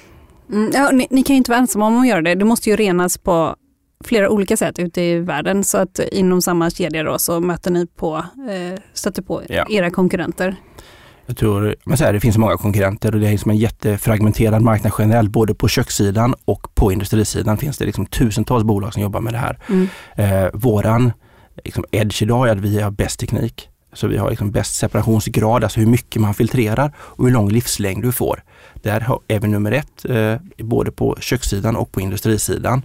Mm, 0.51 0.71
ja, 0.73 0.91
ni, 0.91 1.07
ni 1.09 1.23
kan 1.23 1.33
ju 1.33 1.37
inte 1.37 1.51
vara 1.51 1.59
ensamma 1.59 1.87
om 1.87 1.99
att 2.01 2.07
göra 2.07 2.21
det. 2.21 2.35
Det 2.35 2.45
måste 2.45 2.69
ju 2.69 2.75
renas 2.75 3.17
på 3.17 3.55
flera 4.05 4.29
olika 4.29 4.57
sätt 4.57 4.79
ute 4.79 5.01
i 5.01 5.19
världen. 5.19 5.63
Så 5.63 5.77
att 5.77 5.99
inom 6.11 6.41
samma 6.41 6.69
kedja 6.69 7.03
då 7.03 7.19
så 7.19 7.39
möter 7.39 7.71
ni 7.71 7.87
på, 7.87 8.15
eh, 8.17 8.79
stöter 8.93 9.21
på 9.21 9.41
Ja. 9.49 9.65
era 9.69 9.89
konkurrenter. 9.89 10.55
Jag 11.25 11.37
tror, 11.37 11.75
men 11.85 11.97
så 11.97 12.03
här, 12.03 12.13
det 12.13 12.19
finns 12.19 12.37
många 12.37 12.57
konkurrenter 12.57 13.13
och 13.15 13.21
det 13.21 13.27
är 13.27 13.31
liksom 13.31 13.51
en 13.51 13.57
jättefragmenterad 13.57 14.61
marknad 14.61 14.93
generellt. 14.99 15.29
Både 15.29 15.55
på 15.55 15.67
kökssidan 15.67 16.35
och 16.45 16.75
på 16.75 16.91
industrisidan 16.91 17.57
finns 17.57 17.77
det 17.77 17.85
liksom 17.85 18.05
tusentals 18.05 18.63
bolag 18.63 18.93
som 18.93 19.01
jobbar 19.01 19.21
med 19.21 19.33
det 19.33 19.37
här. 19.37 19.59
Mm. 19.69 19.87
Eh, 20.15 20.49
våran 20.53 21.11
liksom 21.63 21.85
edge 21.91 22.21
idag 22.23 22.47
är 22.47 22.51
att 22.51 22.59
vi 22.59 22.81
har 22.81 22.91
bäst 22.91 23.19
teknik. 23.19 23.69
Så 23.93 24.07
vi 24.07 24.17
har 24.17 24.29
liksom 24.29 24.51
bäst 24.51 24.75
separationsgrad, 24.75 25.63
alltså 25.63 25.79
hur 25.79 25.87
mycket 25.87 26.21
man 26.21 26.33
filtrerar 26.33 26.93
och 26.97 27.25
hur 27.25 27.31
lång 27.33 27.49
livslängd 27.49 28.03
du 28.03 28.11
får. 28.11 28.43
Där 28.85 29.19
är 29.27 29.39
vi 29.39 29.47
nummer 29.47 29.71
ett, 29.71 30.05
eh, 30.09 30.35
både 30.57 30.91
på 30.91 31.15
kökssidan 31.19 31.75
och 31.75 31.91
på 31.91 32.01
industrisidan. 32.01 32.81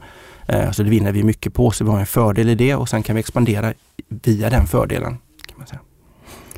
Eh, 0.47 0.70
så 0.70 0.82
det 0.82 0.91
vinner 0.91 1.12
vi 1.12 1.23
mycket 1.23 1.55
på, 1.55 1.70
så 1.70 1.85
vi 1.85 1.91
har 1.91 2.00
en 2.00 2.06
fördel 2.06 2.49
i 2.49 2.55
det 2.55 2.75
och 2.75 2.88
sen 2.88 3.02
kan 3.02 3.17
vi 3.17 3.20
expandera 3.20 3.73
via 4.08 4.50
den 4.50 4.67
fördelen. 4.67 5.19
Kan 5.47 5.58
man 5.58 5.67
säga. 5.67 5.81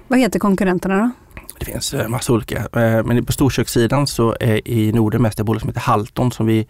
Vad 0.09 0.19
heter 0.19 0.39
konkurrenterna 0.39 0.99
då? 0.99 1.11
Det 1.59 1.65
finns 1.65 1.95
eh, 1.95 2.09
massa 2.09 2.33
olika. 2.33 2.69
Men 3.05 3.25
på 3.25 3.33
storkökssidan 3.33 4.07
så 4.07 4.37
är 4.41 4.69
i 4.69 4.93
Norden 4.93 5.23
mest 5.23 5.41
ett 5.41 5.47
bolag 5.47 5.61
som 5.61 5.69
heter 5.69 5.81
Halton 5.81 6.33
som 6.33 6.47
vi, 6.47 6.67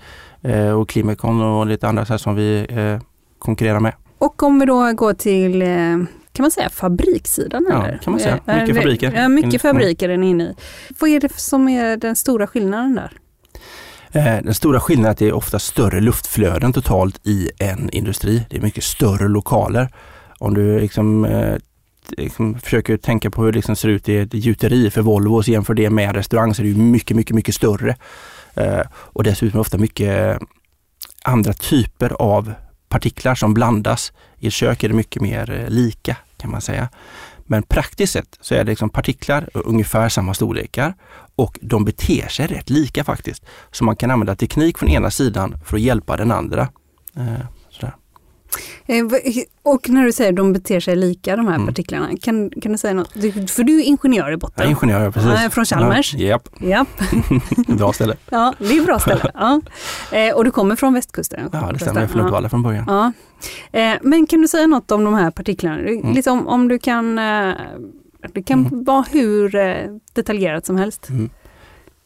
och 0.77 0.89
Climicon 0.89 1.43
och 1.43 1.67
lite 1.67 1.89
andra 1.89 2.05
så 2.05 2.19
som 2.19 2.35
vi 2.35 2.67
konkurrerar 3.39 3.81
med. 3.81 3.93
Och 4.19 4.43
om 4.43 4.59
vi 4.59 4.67
då 4.67 4.93
går 4.93 5.15
till, 5.15 5.63
kan 6.33 6.43
man 6.45 6.51
säga 6.51 6.71
fabrikssidan? 6.71 7.67
Ja, 7.71 7.87
eller? 7.87 7.99
kan 7.99 8.11
man 8.13 8.21
säga. 8.21 8.41
Eh, 8.47 8.55
Mycket 8.61 8.77
eh, 8.77 8.83
fabriker. 8.83 9.13
Ja, 9.13 9.29
mycket 9.29 9.65
Mm. 9.65 9.75
fabriker 9.75 10.09
är 10.09 10.17
ni 10.17 10.31
inne 10.31 10.45
i. 10.45 10.55
Vad 11.01 11.11
är 11.11 11.21
det 11.21 11.33
som 11.37 11.69
är 11.69 11.97
den 11.97 12.17
stora 12.17 12.47
skillnaden 12.47 12.95
där? 12.95 13.13
Eh, 14.13 14.43
Den 14.45 14.55
stora 14.55 14.81
skillnaden 14.81 15.07
är 15.09 15.11
att 15.13 15.19
det 15.19 15.27
är 15.29 15.33
ofta 15.33 15.59
större 15.59 16.01
luftflöden 16.01 16.73
totalt 16.73 17.27
i 17.27 17.51
en 17.59 17.91
industri. 17.91 18.43
Det 18.51 18.57
är 18.57 18.61
mycket 18.61 18.85
större 18.85 19.29
lokaler. 19.29 19.89
Om 20.39 20.55
du 20.55 20.81
liksom, 20.81 21.25
eh, 21.25 21.55
liksom 22.17 22.59
försöker 22.61 22.97
tänka 22.97 23.31
på 23.31 23.45
hur 23.45 23.53
det 23.53 23.57
liksom 23.57 23.77
ser 23.77 23.89
ut 23.89 24.09
i 24.09 24.17
ett 24.19 24.35
gjuteri 24.35 24.91
för 24.91 25.03
Volvo 25.03 25.35
och 25.35 25.45
så 25.45 25.51
jämför 25.51 25.75
det 25.75 25.91
med 25.91 26.09
en 26.09 26.15
restaurang 26.15 26.55
så 26.55 26.63
är 26.63 26.67
det 26.67 26.77
mycket, 26.79 27.17
mycket, 27.17 27.37
mycket 27.37 27.55
större. 27.55 27.97
Och 28.91 29.25
dessutom 29.25 29.61
ofta 29.61 29.79
mycket 29.79 30.39
andra 31.23 31.53
typer 31.53 32.13
av 32.23 32.53
partiklar 32.93 33.35
som 33.35 33.55
blandas. 33.55 34.13
I 34.39 34.47
ett 34.47 34.53
kök 34.53 34.85
är 34.85 34.89
det 34.89 34.95
mycket 34.95 35.23
mer 35.23 35.51
eh, 35.51 35.69
lika 35.69 36.17
kan 36.37 36.51
man 36.51 36.61
säga. 36.61 36.89
Men 37.47 37.63
praktiskt 37.63 38.13
sett 38.13 38.39
så 38.41 38.55
är 38.55 38.59
det 38.65 38.71
liksom 38.71 38.91
partiklar 38.91 39.49
ungefär 39.55 40.09
samma 40.09 40.35
storlekar 40.35 40.95
och 41.37 41.59
de 41.63 41.85
beter 41.85 42.29
sig 42.29 42.47
rätt 42.47 42.71
lika 42.71 43.05
faktiskt. 43.05 43.45
Så 43.71 43.85
man 43.85 43.97
kan 43.97 44.11
använda 44.11 44.35
teknik 44.37 44.79
från 44.79 44.89
ena 44.89 45.11
sidan 45.11 45.55
för 45.65 45.77
att 45.77 45.83
hjälpa 45.83 46.17
den 46.17 46.31
andra. 46.31 46.63
Eh, 47.17 47.25
sådär. 47.71 47.89
Eh, 47.89 47.93
v- 47.93 47.97
och 49.63 49.89
när 49.89 50.05
du 50.05 50.13
säger 50.13 50.33
de 50.33 50.53
beter 50.53 50.81
sig 50.81 50.97
lika 50.97 51.37
de 51.37 51.47
här 51.47 51.55
Mm. 51.55 51.67
partiklarna, 51.67 52.09
kan, 52.23 52.51
kan 52.51 52.73
du 52.73 52.79
säga 52.79 52.95
något? 52.95 53.13
För 53.51 53.63
du 53.65 53.81
är 53.81 53.85
ingenjör 53.85 54.29
i 54.29 54.31
Jag 54.31 54.41
botten. 54.41 54.67
är 54.67 54.71
ingenjör, 54.71 55.11
precis. 55.11 55.55
Från 55.55 55.65
Chalmers. 55.65 56.15
Ja, 56.15 56.27
japp, 56.27 56.49
Ja, 56.61 56.87
bra 57.77 57.93
ställe. 57.93 58.17
ja, 58.31 58.55
det 58.59 58.79
är 58.79 58.85
bra 58.85 58.99
ställe. 58.99 59.31
Ja. 59.35 59.61
Eh, 60.13 60.35
Och 60.35 60.45
du 60.45 60.51
kommer 60.51 60.77
från 60.77 60.95
västkusten? 60.95 61.49
Ja, 61.53 61.71
det 61.73 61.79
stämmer. 61.79 62.01
Jag 62.01 62.09
är 62.09 62.13
från 62.13 62.21
Uddevalla 62.21 62.49
från 62.49 62.63
början. 62.63 62.85
Ja. 62.89 63.13
Eh, 63.81 63.95
Men 64.03 64.27
kan 64.27 64.41
du 64.43 64.49
säga 64.49 64.67
något 64.67 64.91
om 64.91 65.05
de 65.05 65.15
här 65.15 65.31
partiklarna? 65.31 65.79
Mm. 65.79 66.13
Liksom, 66.13 66.49
om 66.49 66.69
du 66.69 66.79
kan, 66.79 67.19
eh, 67.19 67.55
det 68.35 68.43
kan 68.43 68.67
Mm. 68.67 68.85
vara 68.85 69.05
hur 69.11 69.55
eh, 69.55 69.75
detaljerat 70.13 70.67
som 70.67 70.77
helst. 70.77 71.09
Mm. 71.09 71.31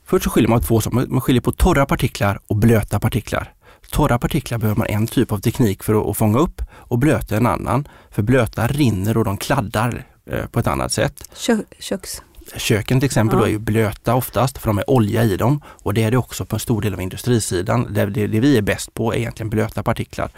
Först 0.06 0.24
så 0.24 0.30
skiljer 0.30 0.48
man 0.50 0.60
två 0.62 0.80
saker. 0.80 1.06
Man 1.08 1.20
skiljer 1.20 1.42
på 1.42 1.52
torra 1.52 1.86
partiklar 1.86 2.40
och 2.46 2.56
blöta 2.56 3.00
partiklar. 3.00 3.52
Torra 3.90 4.18
partiklar 4.18 4.58
behöver 4.58 4.78
man 4.78 4.86
en 4.86 5.06
typ 5.06 5.32
av 5.32 5.38
teknik 5.38 5.82
för 5.82 6.00
att, 6.00 6.06
att 6.06 6.16
fånga 6.16 6.38
upp 6.38 6.62
och 6.72 6.98
blöta 6.98 7.36
en 7.36 7.46
annan. 7.46 7.88
För 8.10 8.22
blöta 8.22 8.66
rinner 8.66 9.16
och 9.16 9.24
de 9.24 9.36
kladdar 9.36 10.04
eh, 10.30 10.46
på 10.46 10.60
ett 10.60 10.66
annat 10.66 10.92
sätt. 10.92 11.30
Kö 11.34 11.58
köks. 11.78 12.22
Köken 12.56 13.00
till 13.00 13.06
exempel 13.06 13.38
Ja. 13.38 13.46
är 13.46 13.50
ju 13.50 13.58
blöta 13.58 14.14
oftast 14.14 14.58
för 14.58 14.66
de 14.66 14.78
är 14.78 14.90
olja 14.90 15.24
i 15.24 15.36
dem 15.36 15.60
och 15.66 15.94
det 15.94 16.02
är 16.02 16.10
det 16.10 16.16
också 16.16 16.44
på 16.44 16.56
en 16.56 16.60
stor 16.60 16.82
del 16.82 16.94
av 16.94 17.00
industrisidan. 17.00 17.86
Det, 17.90 18.06
det, 18.06 18.26
det 18.26 18.40
vi 18.40 18.56
är 18.56 18.62
bäst 18.62 18.94
på 18.94 19.14
är 19.14 19.18
egentligen 19.18 19.50
blöta 19.50 19.82
partiklar. 19.82 20.30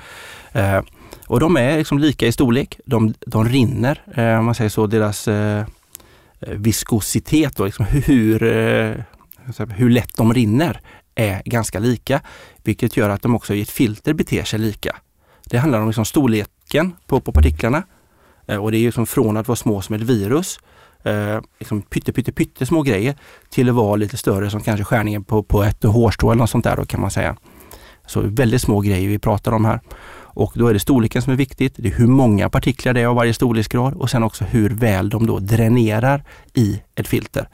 Eh, 0.53 0.81
och 1.27 1.41
de 1.41 1.57
är 1.57 1.77
liksom 1.79 1.99
lika 1.99 2.27
i 2.27 2.33
storlek. 2.33 2.81
De, 2.85 3.15
de 3.27 3.49
rinner, 3.49 4.03
eh, 4.15 4.43
man 4.43 4.55
säger 4.55 4.71
så, 4.71 4.87
deras 4.87 5.29
eh, 5.29 5.65
viskositet 6.41 7.57
då, 7.57 7.65
liksom 7.65 7.85
hur, 7.85 8.43
eh, 8.43 8.95
hur 9.69 9.91
lätt 9.91 10.17
de 10.17 10.35
rinner 10.35 10.81
är 11.19 11.43
ganska 11.45 11.79
lika. 11.79 12.21
Vilket 12.63 12.97
gör 12.97 13.11
att 13.11 13.23
de 13.23 13.35
också 13.35 13.55
i 13.55 13.63
ett 13.63 13.71
filter 13.71 14.15
beter 14.15 14.45
sig 14.45 14.59
lika. 14.59 14.97
Det 15.45 15.59
handlar 15.59 15.81
om 15.81 15.87
liksom 15.87 16.05
storleken 16.05 16.97
på, 17.07 17.21
på 17.21 17.33
partiklarna. 17.33 17.83
Eh, 18.47 18.57
och 18.57 18.71
det 18.71 18.77
är 18.77 18.81
ju 18.81 18.87
liksom 18.87 19.07
från 19.07 19.37
att 19.37 19.49
vara 19.49 19.57
små 19.57 19.83
som 19.83 19.95
ett 19.95 20.03
virus 20.03 20.59
eh, 21.03 21.41
liksom 21.59 21.83
pytte, 21.83 22.13
pytte, 22.13 22.33
pytte 22.33 22.67
små 22.67 22.83
grejer 22.83 23.15
till 23.51 23.69
att 23.69 23.75
vara 23.75 23.97
lite 23.97 24.17
större 24.17 24.51
som 24.51 24.61
kanske 24.61 24.85
skärningen 24.85 25.25
på, 25.25 25.43
på 25.43 25.63
ett 25.63 25.85
hårstrå 25.85 26.31
eller 26.31 26.39
något 26.39 26.51
sånt 26.51 26.65
där 26.65 26.77
då 26.77 26.85
kan 26.85 27.01
man 27.01 27.11
säga. 27.11 27.37
Så 28.07 28.21
väldigt 28.21 28.63
små 28.63 28.81
grejer 28.81 29.09
vi 29.09 29.19
pratar 29.19 29.53
om 29.53 29.65
här. 29.65 29.81
Och 30.41 30.53
då 30.55 30.67
är 30.69 30.73
det 30.73 30.81
storleken 30.81 31.23
som 31.23 31.33
är 31.33 31.37
viktigt. 31.37 31.75
Det 31.77 31.89
är 31.89 31.93
hur 31.93 32.07
många 32.07 32.49
partiklar 32.49 32.93
det 32.95 33.01
är 33.01 33.07
av 33.07 33.17
varje 33.17 33.35
storleksgrad 33.35 33.95
och 33.95 34.11
sen 34.11 34.23
också 34.23 34.45
hur 34.45 34.71
väl 34.71 35.11
de 35.11 35.27
då 35.27 35.39
dränerar 35.39 36.25
i 36.55 36.83
ett 36.95 37.09
filter. 37.09 37.49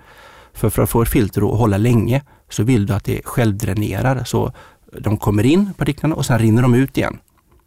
För, 0.53 0.71
för 0.71 0.83
att 0.83 0.91
få 0.91 1.03
ett 1.03 1.09
filter 1.09 1.53
att 1.53 1.59
hålla 1.59 1.77
länge 1.77 2.23
så 2.55 2.63
vill 2.63 2.87
du 2.87 2.95
att 2.95 3.05
det 3.05 3.21
självdränerar. 3.25 4.25
Så 4.25 4.53
de 4.99 5.17
kommer 5.17 5.47
in, 5.47 5.75
partiklarna, 5.77 6.15
och 6.15 6.27
sen 6.27 6.39
rinner 6.39 6.63
de 6.63 6.75
ut 6.75 6.99
igen. 6.99 7.19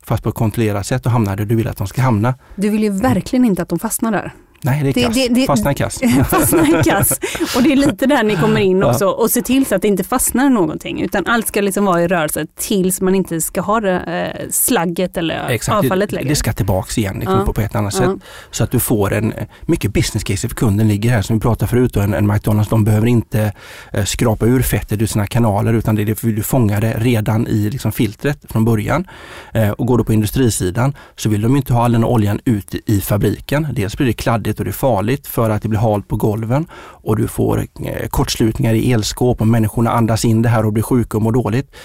Fast 0.04 0.24
på 0.24 0.30
ett 0.30 0.36
kontrollerat 0.36 0.86
sätt 0.86 1.06
och 1.06 1.12
hamnar 1.12 1.36
där 1.36 1.46
du 1.46 1.56
vill 1.56 1.68
att 1.68 1.78
de 1.78 1.88
ska 1.88 2.02
hamna. 2.02 2.36
Du 2.56 2.70
vill 2.70 2.84
ju 2.84 2.90
verkligen 2.90 3.46
inte 3.46 3.62
att 3.62 3.70
de 3.70 3.80
fastnar 3.80 4.12
där. 4.12 4.34
Nej, 4.68 4.94
det 4.94 5.02
är 5.02 5.06
kass. 5.08 5.16
det- 5.16 5.28
det- 5.28 5.46
Fastna 5.46 5.72
i 5.72 5.76
kass. 5.76 6.00
fastnar 6.30 6.80
i 6.80 6.84
kass. 6.84 7.20
Och 7.56 7.64
det 7.64 7.72
är 7.72 7.76
lite 7.76 8.06
där 8.06 8.24
ni 8.24 8.36
kommer 8.36 8.62
in 8.62 8.80
Ja. 8.80 8.92
också 8.92 9.06
och 9.08 9.32
se 9.32 9.42
till 9.42 9.66
så 9.66 9.76
att 9.76 9.82
det 9.82 9.88
inte 9.88 10.04
fastnar 10.04 10.50
någonting. 10.50 11.02
Utan 11.02 11.26
allt 11.28 11.48
ska 11.48 11.62
liksom 11.62 11.86
vara 11.86 12.02
i 12.04 12.08
rörelse 12.08 12.46
tills 12.60 13.02
man 13.02 13.16
inte 13.16 13.42
ska 13.42 13.62
ha 13.62 13.80
det, 13.80 13.92
eh, 14.36 14.48
slagget 14.50 15.18
eller 15.18 15.48
Exakt, 15.50 15.78
avfallet 15.78 16.12
längre. 16.12 16.30
det 16.30 16.36
ska 16.36 16.54
tillbaks 16.54 16.98
igen 16.98 17.16
liksom, 17.20 17.40
Ja. 17.40 17.46
på, 17.46 17.54
på 17.54 17.62
ett 17.62 17.76
annat 17.76 17.94
Ja. 17.94 18.00
sätt. 18.00 18.10
Så 18.52 18.64
att 18.64 18.72
du 18.72 18.80
får 18.80 19.14
en, 19.14 19.34
mycket 19.62 19.94
business 19.94 20.24
case 20.24 20.48
för 20.50 20.56
kunden 20.56 20.88
ligger 20.88 21.10
här 21.12 21.22
som 21.22 21.36
vi 21.36 21.40
pratade 21.42 21.70
förut. 21.70 21.94
då, 21.94 22.00
En, 22.00 22.14
en 22.14 22.28
McDonalds 22.28 22.70
de 22.70 22.84
behöver 22.84 23.08
inte 23.08 23.54
eh, 23.94 24.04
skrapa 24.06 24.46
ur 24.46 24.62
fettet 24.62 25.02
ur 25.02 25.06
sina 25.06 25.28
kanaler 25.28 25.74
utan 25.74 25.96
det 25.96 26.02
är 26.02 26.06
det, 26.06 26.22
du 26.36 26.44
fångar 26.44 26.82
det 26.82 26.94
redan 27.00 27.48
i 27.48 27.70
liksom, 27.70 27.92
filtret 27.92 28.38
från 28.50 28.66
början. 28.66 29.08
Eh, 29.54 29.70
och 29.70 29.86
går 29.88 29.98
du 29.98 30.04
på 30.04 30.14
industrisidan 30.14 30.94
så 31.16 31.30
vill 31.30 31.42
de 31.42 31.56
inte 31.56 31.74
ha 31.74 31.86
all 31.86 31.92
den 31.92 32.04
oljan 32.04 32.40
ut 32.46 32.76
i, 32.76 32.82
i 32.86 33.02
fabriken. 33.02 33.68
Dels 33.74 33.98
blir 33.98 34.08
det 34.08 34.14
kladdigt 34.14 34.57
och 34.60 34.66
det 34.66 34.72
är 34.72 34.74
farligt 34.74 35.28
för 35.28 35.50
att 35.50 35.62
det 35.62 35.70
blir 35.70 35.80
halt 35.80 36.08
på 36.08 36.16
golven 36.16 36.68
och 36.80 37.16
du 37.16 37.28
får 37.28 37.58
eh, 37.60 38.08
kortslutningar 38.08 38.74
i 38.74 38.92
elskåp 38.92 39.42
och 39.42 39.48
människorna 39.48 39.92
andas 39.92 40.26
in 40.26 40.42
det 40.42 40.50
här 40.50 40.66
och 40.66 40.74
blir 40.74 40.84
sjuka 40.84 41.18
och 41.18 41.24
mår 41.24 41.32
dåligt. 41.32 41.76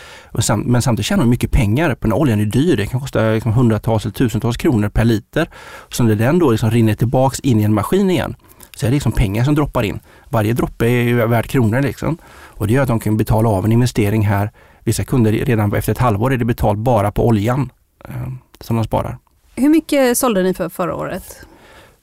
Men 0.65 0.83
samtidigt 0.83 1.07
tjänar 1.07 1.23
de 1.23 1.31
mycket 1.31 1.51
pengar 1.51 1.95
på 1.95 2.07
den 2.07 2.13
oljan 2.13 2.41
är 2.41 2.45
dyr. 2.45 2.77
Det 2.77 2.87
kan 2.87 3.01
kosta 3.01 3.31
liksom 3.31 3.53
hundratals 3.53 4.05
eller 4.05 4.13
tusentals 4.13 4.57
kronor 4.57 4.89
per 4.89 5.05
liter. 5.05 5.49
Så 5.89 6.03
när 6.03 6.15
den 6.15 6.39
då 6.39 6.51
liksom 6.51 6.71
rinner 6.71 6.95
tillbaks 6.95 7.41
in 7.41 7.61
i 7.61 7.63
en 7.63 7.75
maskin 7.75 8.11
igen 8.11 8.35
så 8.77 8.87
är 8.87 8.91
det 8.91 8.95
liksom 8.95 9.13
pengar 9.13 9.45
som 9.45 9.55
droppar 9.55 9.83
in. 9.83 10.01
Varje 10.29 10.53
droppe 10.53 10.87
är 10.87 11.03
ju 11.03 11.27
värd 11.27 11.47
kronor 11.47 11.83
liksom. 11.83 12.19
Och 12.45 12.67
det 12.67 12.73
gör 12.73 12.83
att 12.83 12.89
de 12.89 13.01
kan 13.01 13.17
betala 13.17 13.49
av 13.49 13.65
en 13.65 13.73
investering 13.73 14.27
här. 14.27 14.51
Vissa 14.85 15.05
kunder 15.05 15.33
redan 15.33 15.75
efter 15.75 15.93
ett 15.93 15.99
halvår 15.99 16.33
är 16.33 16.37
det 16.37 16.45
betalt 16.45 16.79
bara 16.79 17.13
på 17.13 17.27
oljan 17.27 17.71
eh, 18.09 18.15
som 18.61 18.77
de 18.77 18.85
sparar. 18.85 19.19
Hur 19.55 19.69
mycket 19.69 20.19
sålde 20.19 20.43
ni 20.43 20.55
för 20.55 20.69
förra 20.69 20.95
året? 20.95 21.47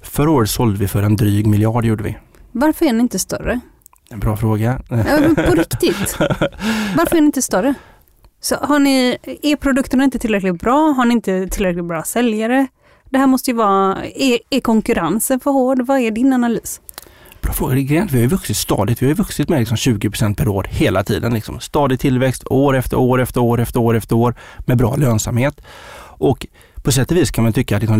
Förra 0.01 0.31
året 0.31 0.49
sålde 0.49 0.79
vi 0.79 0.87
för 0.87 1.03
en 1.03 1.15
dryg 1.15 1.47
miljard 1.47 1.85
gjorde 1.85 2.03
vi. 2.03 2.17
Varför 2.51 2.85
är 2.85 2.93
ni 2.93 2.99
inte 2.99 3.19
större? 3.19 3.59
En 4.09 4.19
bra 4.19 4.37
fråga. 4.37 4.81
Ja, 4.89 4.95
på 5.35 5.51
riktigt. 5.55 6.17
Varför 6.97 7.15
är 7.15 7.21
ni 7.21 7.25
inte 7.25 7.41
större? 7.41 7.73
Så 8.41 8.55
har 8.55 8.79
ni, 8.79 9.17
är 9.41 9.55
produkterna 9.55 10.03
inte 10.03 10.19
tillräckligt 10.19 10.61
bra? 10.61 10.93
Har 10.97 11.05
ni 11.05 11.13
inte 11.13 11.47
tillräckligt 11.47 11.85
bra 11.85 12.03
säljare? 12.03 12.67
Det 13.09 13.17
här 13.17 13.27
måste 13.27 13.51
ju 13.51 13.57
vara, 13.57 14.05
är, 14.05 14.39
är 14.49 14.59
konkurrensen 14.59 15.39
för 15.39 15.51
hård? 15.51 15.81
Vad 15.85 15.99
är 15.99 16.11
din 16.11 16.33
analys? 16.33 16.81
Bra 17.41 17.53
fråga. 17.53 18.07
Vi 18.11 18.17
har 18.17 18.21
ju 18.21 18.27
vuxit 18.27 18.57
stadigt. 18.57 19.01
Vi 19.01 19.05
har 19.05 19.09
ju 19.09 19.15
vuxit 19.15 19.49
med 19.49 19.59
liksom 19.59 19.77
20% 19.77 20.35
per 20.35 20.47
år 20.47 20.67
hela 20.69 21.03
tiden. 21.03 21.33
Liksom. 21.33 21.59
Stadig 21.59 21.99
tillväxt 21.99 22.43
år 22.45 22.75
efter 22.75 22.97
år 22.97 23.21
efter 23.21 23.41
år 23.41 23.61
efter 23.61 23.79
år 23.79 23.95
efter 23.95 24.15
år 24.15 24.35
med 24.59 24.77
bra 24.77 24.95
lönsamhet. 24.95 25.61
Och 26.01 26.47
på 26.83 26.91
sätt 26.91 27.11
och 27.11 27.17
vis 27.17 27.31
kan 27.31 27.43
man 27.43 27.53
tycka 27.53 27.75
att 27.75 27.81
liksom 27.81 27.99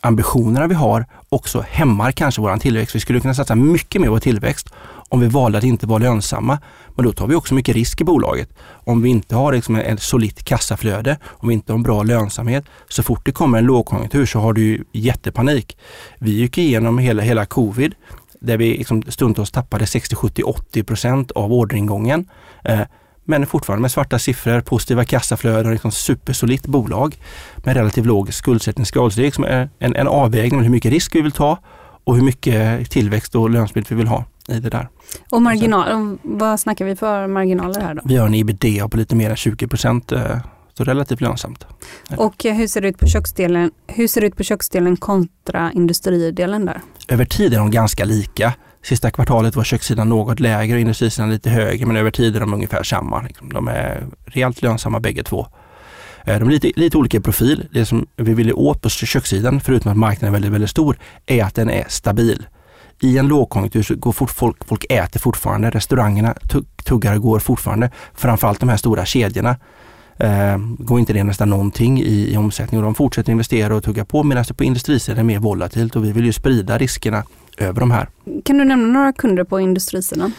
ambitionerna 0.00 0.66
vi 0.66 0.74
har 0.74 1.06
också 1.28 1.64
hämmar 1.68 2.12
kanske 2.12 2.40
våran 2.40 2.60
tillväxt. 2.60 2.94
Vi 2.94 3.00
skulle 3.00 3.20
kunna 3.20 3.34
satsa 3.34 3.54
mycket 3.54 4.00
mer 4.00 4.08
på 4.08 4.20
tillväxt 4.20 4.70
om 5.08 5.20
vi 5.20 5.28
valde 5.28 5.58
att 5.58 5.64
inte 5.64 5.86
vara 5.86 5.98
lönsamma. 5.98 6.58
Men 6.94 7.04
då 7.04 7.12
tar 7.12 7.26
vi 7.26 7.34
också 7.34 7.54
mycket 7.54 7.74
risk 7.74 8.00
i 8.00 8.04
bolaget. 8.04 8.48
Om 8.68 9.02
vi 9.02 9.08
inte 9.08 9.34
har 9.34 9.52
liksom 9.52 9.76
ett 9.76 10.02
solitt 10.02 10.44
kassaflöde, 10.44 11.18
om 11.24 11.48
vi 11.48 11.54
inte 11.54 11.72
har 11.72 11.76
en 11.76 11.82
bra 11.82 12.02
lönsamhet, 12.02 12.64
så 12.88 13.02
fort 13.02 13.24
det 13.24 13.32
kommer 13.32 13.58
en 13.58 13.64
lågkonjunktur 13.64 14.26
så 14.26 14.38
har 14.38 14.52
du 14.52 14.62
ju 14.62 14.84
jättepanik. 14.92 15.78
Vi 16.18 16.30
gick 16.30 16.58
igenom 16.58 16.98
hela, 16.98 17.22
hela 17.22 17.46
covid 17.46 17.94
där 18.40 18.56
vi 18.56 18.78
liksom 18.78 19.02
stundtals 19.08 19.50
tappade 19.50 19.86
60, 19.86 20.16
70, 20.16 20.42
80 20.42 20.82
procent 20.82 21.30
av 21.30 21.52
orderingången. 21.52 22.28
Eh, 22.64 22.80
men 23.26 23.46
fortfarande 23.46 23.82
med 23.82 23.90
svarta 23.90 24.18
siffror, 24.18 24.60
positiva 24.60 25.04
kassaflöden 25.04 25.66
och 25.66 25.72
liksom 25.72 25.92
supersolitt 25.92 26.66
bolag 26.66 27.18
med 27.56 27.76
relativt 27.76 28.06
låg 28.06 28.34
skuldsättningsgrad. 28.34 29.12
Så 29.12 29.16
det 29.16 29.22
är 29.22 29.26
liksom 29.26 29.44
en, 29.78 29.96
en 29.96 30.08
avvägning 30.08 30.56
med 30.56 30.64
hur 30.64 30.72
mycket 30.72 30.92
risk 30.92 31.14
vi 31.14 31.20
vill 31.20 31.32
ta 31.32 31.58
och 32.04 32.16
hur 32.16 32.22
mycket 32.22 32.90
tillväxt 32.90 33.34
och 33.34 33.50
lönsamhet 33.50 33.92
vi 33.92 33.94
vill 33.94 34.06
ha 34.06 34.24
i 34.48 34.60
det 34.60 34.70
där. 34.70 34.88
Och 35.30 35.42
marginal, 35.42 36.18
vad 36.22 36.60
snackar 36.60 36.84
vi 36.84 36.96
för 36.96 37.26
marginaler 37.26 37.80
här 37.80 37.94
då? 37.94 38.02
Vi 38.04 38.16
har 38.16 38.26
en 38.26 38.34
ebitda 38.34 38.88
på 38.88 38.96
lite 38.96 39.16
mer 39.16 39.30
än 39.30 39.36
20 39.36 39.66
procent, 39.66 40.12
eh, 40.12 40.38
så 40.74 40.84
relativt 40.84 41.20
lönsamt. 41.20 41.66
Och 42.16 42.46
eh, 42.46 42.54
hur 42.54 42.66
ser 42.66 42.80
det 42.80 42.88
ut 42.88 42.98
på 42.98 43.06
köksdelen, 43.06 43.70
hur 43.86 44.08
ser 44.08 44.20
det 44.20 44.26
ut 44.26 44.36
på 44.36 44.42
köksdelen 44.42 44.96
kontra 44.96 45.72
industridelen 45.72 46.64
där? 46.64 46.80
Över 47.08 47.24
tid 47.24 47.54
är 47.54 47.58
de 47.58 47.70
ganska 47.70 48.04
lika. 48.04 48.52
Sista 48.86 49.10
kvartalet 49.10 49.56
var 49.56 49.64
kökssidan 49.64 50.08
något 50.08 50.40
lägre 50.40 50.74
och 50.74 50.80
industrisidan 50.80 51.30
lite 51.30 51.50
högre, 51.50 51.86
men 51.86 51.96
över 51.96 52.10
tid 52.10 52.36
är 52.36 52.40
de 52.40 52.54
ungefär 52.54 52.82
samma. 52.82 53.22
Liksom. 53.22 53.52
De 53.52 53.68
är 53.68 54.06
rejält 54.26 54.62
lönsamma 54.62 55.00
bägge 55.00 55.22
två. 55.22 55.46
Eh, 56.24 56.38
de 56.38 56.48
är 56.48 56.52
lite, 56.52 56.72
lite 56.76 56.98
olika 56.98 57.20
profil. 57.20 57.68
Det 57.72 57.86
som 57.86 58.06
vi 58.16 58.34
ville 58.34 58.52
åt 58.52 58.82
på 58.82 58.88
kökssidan, 58.88 59.60
förutom 59.60 59.92
att 59.92 59.98
marknaden 59.98 60.28
är 60.28 60.32
väldigt, 60.32 60.52
väldigt 60.52 60.70
stor, 60.70 60.98
är 61.26 61.44
att 61.44 61.54
den 61.54 61.70
är 61.70 61.84
stabil 61.88 62.46
i 63.00 63.18
en 63.18 63.28
lågkonjunktur 63.28 63.82
så 63.82 63.94
går 63.94 64.12
fort, 64.12 64.30
folk, 64.30 64.64
folk 64.64 64.84
äter 64.90 65.20
fortfarande, 65.20 65.70
restaurangerna 65.70 66.34
tuggar 66.84 67.14
och 67.16 67.22
går 67.22 67.38
fortfarande. 67.38 67.90
Framförallt 68.14 68.60
de 68.60 68.68
här 68.68 68.76
stora 68.76 69.04
kedjorna 69.04 69.56
eh, 70.18 70.58
går 70.78 71.00
inte 71.00 71.12
det 71.12 71.24
nästan 71.24 71.50
någonting 71.50 72.00
i, 72.00 72.32
i 72.32 72.36
omsättning 72.36 72.80
och 72.80 72.84
de 72.84 72.94
fortsätter 72.94 73.32
investera 73.32 73.76
och 73.76 73.84
tugga 73.84 74.04
på 74.04 74.22
medan 74.22 74.44
det 74.48 74.54
på 74.54 74.64
industrisidan 74.64 75.18
är 75.18 75.24
mer 75.24 75.38
volatilt 75.38 75.96
och 75.96 76.04
vi 76.04 76.12
vill 76.12 76.24
ju 76.24 76.32
sprida 76.32 76.78
riskerna 76.78 77.24
över 77.58 77.80
de 77.80 77.90
här. 77.90 78.08
Kan 78.44 78.58
du 78.58 78.64
nämna 78.64 78.86
några 78.86 79.12
kunder 79.12 79.44
på 79.44 79.60
industrisidan? 79.60 80.32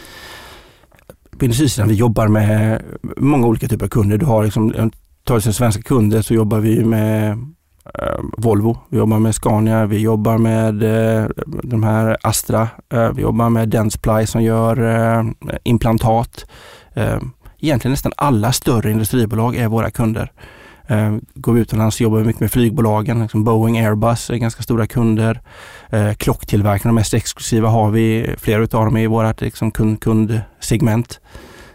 På 1.38 1.44
industrisidan 1.44 1.88
vi 1.88 1.94
jobbar 1.94 2.28
med 2.28 2.82
många 3.16 3.46
olika 3.46 3.68
typer 3.68 3.86
av 3.86 3.88
kunder. 3.88 4.18
Du 4.18 4.26
har 4.26 4.44
liksom, 4.44 4.90
tar 5.24 5.40
svenska 5.40 5.82
kunder 5.82 6.22
så 6.22 6.34
jobbar 6.34 6.58
vi 6.58 6.84
med 6.84 7.30
eh, 7.30 8.20
Volvo, 8.36 8.78
vi 8.88 8.98
jobbar 8.98 9.18
med 9.18 9.34
Scania, 9.34 9.86
vi 9.86 9.98
jobbar 9.98 10.38
med 10.38 10.82
eh, 10.82 11.28
de 11.62 11.82
här 11.82 12.16
Astra, 12.22 12.68
eh, 12.92 13.12
vi 13.12 13.22
jobbar 13.22 13.50
med 13.50 13.68
Dentsply 13.68 14.26
som 14.26 14.42
gör 14.42 14.82
eh, 15.18 15.24
implantat. 15.64 16.46
Egentligen 17.60 17.92
nästan 17.92 18.12
alla 18.16 18.52
större 18.52 18.90
industribolag 18.90 19.56
är 19.56 19.68
våra 19.68 19.90
kunder. 19.90 20.32
Eh, 20.86 21.16
går 21.34 21.52
vi 21.52 21.60
utomlands 21.60 22.00
jobbar 22.00 22.18
vi 22.18 22.24
mycket 22.24 22.40
med 22.40 22.52
flygbolagen, 22.52 23.22
liksom 23.22 23.44
Boeing, 23.44 23.78
Airbus 23.78 24.30
är 24.30 24.36
ganska 24.36 24.62
stora 24.62 24.86
kunder. 24.86 25.40
Eh, 25.90 26.12
klocktillverkarna, 26.12 26.88
de 26.88 26.94
mest 26.94 27.14
exklusiva 27.14 27.68
har 27.68 27.90
vi, 27.90 28.34
flera 28.38 28.62
utav 28.62 28.84
dem 28.84 28.96
i 28.96 29.06
vårt 29.06 29.40
liksom, 29.40 29.70
kund, 29.70 30.00
kundsegment. 30.00 31.20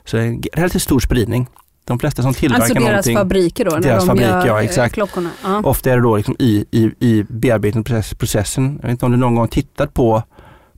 Så 0.05 0.17
det 0.17 0.23
är 0.23 0.27
en 0.27 0.41
relativt 0.53 0.81
stor 0.81 0.99
spridning. 0.99 1.47
De 1.85 1.99
flesta 1.99 2.21
som 2.21 2.33
tillverkar 2.33 2.63
alltså 2.63 2.79
någonting. 2.79 2.95
Alltså 2.95 3.11
deras 3.11 3.23
fabriker 3.23 3.65
då? 3.65 3.71
När 3.71 3.79
deras 3.79 4.03
de 4.03 4.07
fabriker, 4.07 4.29
gör 4.29 4.47
ja 4.47 4.59
eh, 4.59 4.65
exakt. 4.65 4.93
Klockorna. 4.93 5.29
Ja. 5.43 5.61
Ofta 5.63 5.91
är 5.91 5.95
det 5.95 6.01
då 6.03 6.17
liksom 6.17 6.35
i, 6.39 6.65
i, 6.71 6.91
i 6.99 7.25
bearbetningsprocessen. 7.29 8.79
Jag 8.81 8.87
vet 8.87 8.91
inte 8.91 9.05
om 9.05 9.11
du 9.11 9.17
någon 9.17 9.35
gång 9.35 9.47
tittat 9.47 9.93
på, 9.93 10.23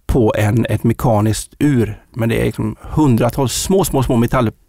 på 0.06 0.34
en, 0.38 0.66
ett 0.70 0.84
mekaniskt 0.84 1.54
ur, 1.60 2.04
men 2.14 2.30
det 2.30 2.42
är 2.42 2.46
liksom 2.46 2.76
hundratals 2.82 3.54
små, 3.54 3.86
små, 3.86 4.04
små 4.04 4.18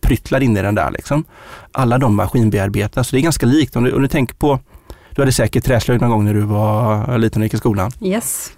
metallpryttlar 0.07 0.43
inne 0.43 0.61
i 0.61 0.63
den 0.63 0.75
där. 0.75 0.91
Liksom. 0.91 1.25
Alla 1.73 1.99
de 1.99 2.15
maskinbearbetas, 2.17 3.09
så 3.09 3.17
det 3.17 3.21
är 3.21 3.23
ganska 3.23 3.47
likt. 3.47 3.77
Om 3.77 3.85
du, 3.85 3.93
om 3.93 4.03
du 4.03 4.09
tänker 4.09 4.35
på, 4.35 4.59
du 5.15 5.23
hade 5.23 5.33
säkert 5.33 5.65
träslöjd 5.65 6.01
någon 6.01 6.11
gång 6.11 6.25
när 6.25 6.35
du 6.35 6.41
var 6.41 7.19
liten 7.19 7.43
och 7.43 7.47
gick 7.47 7.55
i 7.55 7.57
skolan. 7.57 7.91
Yes. 8.01 8.53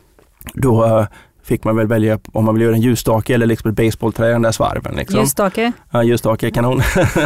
Då 0.55 0.85
eh, 0.85 1.07
fick 1.49 1.65
man 1.65 1.77
väl 1.77 1.87
välja 1.87 2.19
om 2.33 2.45
man 2.45 2.55
vill 2.55 2.63
göra 2.63 2.75
en 2.75 2.81
ljusstake 2.81 3.35
eller 3.35 3.47
liksom 3.47 3.71
ett 3.71 3.77
basebollträ 3.77 4.29
i 4.29 4.33
den 4.33 4.43
där 4.43 4.53
svarven. 4.53 4.97
Liksom. 4.97 5.21
Ljusstake? 5.21 5.73
Ja, 5.91 6.03
ljusstake, 6.03 6.51
kanon. 6.51 6.83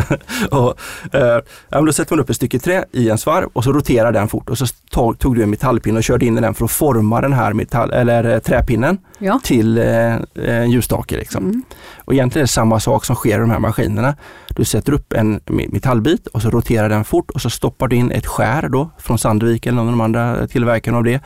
och, 0.50 0.74
eh, 1.12 1.38
ja, 1.68 1.80
då 1.80 1.92
sätter 1.92 2.16
man 2.16 2.20
upp 2.20 2.30
ett 2.30 2.36
stycke 2.36 2.58
trä 2.58 2.84
i 2.92 3.10
en 3.10 3.18
svarv 3.18 3.50
och 3.52 3.64
så 3.64 3.72
roterar 3.72 4.12
den 4.12 4.28
fort 4.28 4.50
och 4.50 4.58
så 4.58 4.66
tog, 4.90 5.18
tog 5.18 5.36
du 5.36 5.42
en 5.42 5.50
metallpinne 5.50 5.98
och 5.98 6.04
körde 6.04 6.26
in 6.26 6.38
i 6.38 6.40
den 6.40 6.54
för 6.54 6.64
att 6.64 6.70
forma 6.70 7.20
den 7.20 7.32
här 7.32 7.52
metall, 7.52 7.92
eller, 7.92 8.24
eh, 8.24 8.38
träpinnen 8.38 8.98
ja. 9.18 9.40
till 9.42 9.78
eh, 9.78 10.16
en 10.34 10.70
ljusstake. 10.70 11.16
Liksom. 11.16 11.44
Mm. 11.44 11.62
Och 12.04 12.12
egentligen 12.12 12.42
är 12.42 12.44
det 12.44 12.48
samma 12.48 12.80
sak 12.80 13.04
som 13.04 13.16
sker 13.16 13.36
i 13.36 13.40
de 13.40 13.50
här 13.50 13.58
maskinerna. 13.58 14.14
Du 14.48 14.64
sätter 14.64 14.92
upp 14.92 15.12
en 15.12 15.40
metallbit 15.46 16.26
och 16.26 16.42
så 16.42 16.50
roterar 16.50 16.88
den 16.88 17.04
fort 17.04 17.30
och 17.30 17.40
så 17.40 17.50
stoppar 17.50 17.88
du 17.88 17.96
in 17.96 18.10
ett 18.10 18.26
skär 18.26 18.68
då 18.68 18.90
från 18.98 19.18
Sandvik 19.18 19.66
eller 19.66 19.76
någon 19.76 19.86
av 19.86 19.92
de 19.92 20.00
andra 20.00 20.46
tillverkarna 20.46 20.98
av 20.98 21.04
det. 21.04 21.20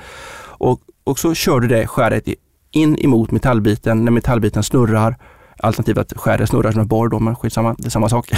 Och, 0.58 0.80
och 1.04 1.18
så 1.18 1.34
kör 1.34 1.60
du 1.60 1.68
det 1.68 1.86
skäret 1.86 2.28
in 2.76 3.04
emot 3.04 3.30
metallbiten 3.30 4.04
när 4.04 4.12
metallbiten 4.12 4.62
snurrar. 4.62 5.16
Alternativt 5.58 5.98
att 5.98 6.12
skäret 6.16 6.48
snurrar 6.48 6.72
som 6.72 6.80
en 6.80 6.86
borr 6.86 7.08
då, 7.08 7.18
men 7.18 7.36
skitsamma, 7.36 7.74
det 7.78 7.86
är 7.86 7.90
samma 7.90 8.08
sak. 8.08 8.30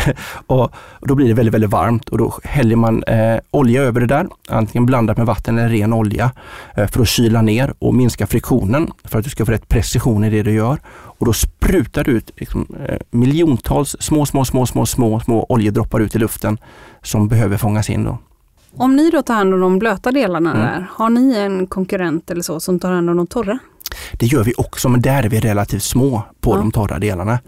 och, 0.47 0.61
och 1.00 1.09
då 1.09 1.14
blir 1.14 1.28
det 1.28 1.35
väldigt, 1.35 1.54
väldigt 1.54 1.71
varmt 1.71 2.09
och 2.09 2.18
då 2.18 2.38
häller 2.45 2.76
man 2.76 3.02
eh, 3.02 3.38
olja 3.50 3.83
över 3.83 4.00
det 4.00 4.07
där, 4.07 4.26
antingen 4.49 4.87
blandat 4.87 5.16
med 5.16 5.26
vatten 5.26 5.59
eller 5.59 5.68
ren 5.68 5.92
olja 5.92 6.30
eh, 6.76 6.87
för 6.87 7.02
att 7.02 7.09
kyla 7.09 7.42
ner 7.42 7.75
och 7.78 7.95
minska 7.95 8.26
friktionen 8.26 8.90
för 9.04 9.18
att 9.18 9.25
du 9.25 9.30
ska 9.30 9.47
få 9.47 9.52
rätt 9.52 9.68
precision 9.68 10.25
i 10.25 10.30
det 10.30 10.42
du 10.42 10.52
gör. 10.52 10.78
Och 10.90 11.26
då 11.26 11.33
sprutar 11.33 12.04
du 12.04 12.11
ut 12.11 12.30
liksom, 12.37 12.66
eh, 12.88 12.99
miljontals 13.11 13.97
små, 14.00 14.26
små, 14.26 14.45
små, 14.45 14.66
små, 14.66 14.87
små, 14.87 15.21
små 15.21 15.47
oljedroppar 15.49 16.00
ut 16.00 16.16
i 16.16 16.18
luften 16.18 16.59
som 17.02 17.28
behöver 17.28 17.57
fångas 17.57 17.90
in. 17.90 18.04
Då. 18.04 18.18
Om 18.76 18.97
ni 18.97 19.11
då 19.11 19.23
tar 19.23 19.35
hand 19.35 19.54
om 19.54 19.61
de 19.61 19.78
blöta 19.78 20.12
delarna 20.12 20.50
mm. 20.50 20.62
där, 20.62 20.87
har 20.90 21.11
ni 21.11 21.37
en 21.37 21.66
konkurrent 21.66 22.30
eller 22.30 22.42
så 22.42 22.61
som 22.61 22.78
tar 22.78 22.90
hand 22.90 23.11
om 23.11 23.16
de 23.16 23.26
torra? 23.26 23.59
Det 24.12 24.26
gör 24.26 24.45
vi 24.45 24.52
också, 24.57 24.88
men 24.88 25.02
där 25.02 25.23
är 25.23 25.28
vi 25.28 25.40
relativt 25.40 25.83
små 25.83 26.23
på 26.40 26.52
ja. 26.52 26.57
de 26.57 26.73
torra 26.73 26.99
delarna. 26.99 27.38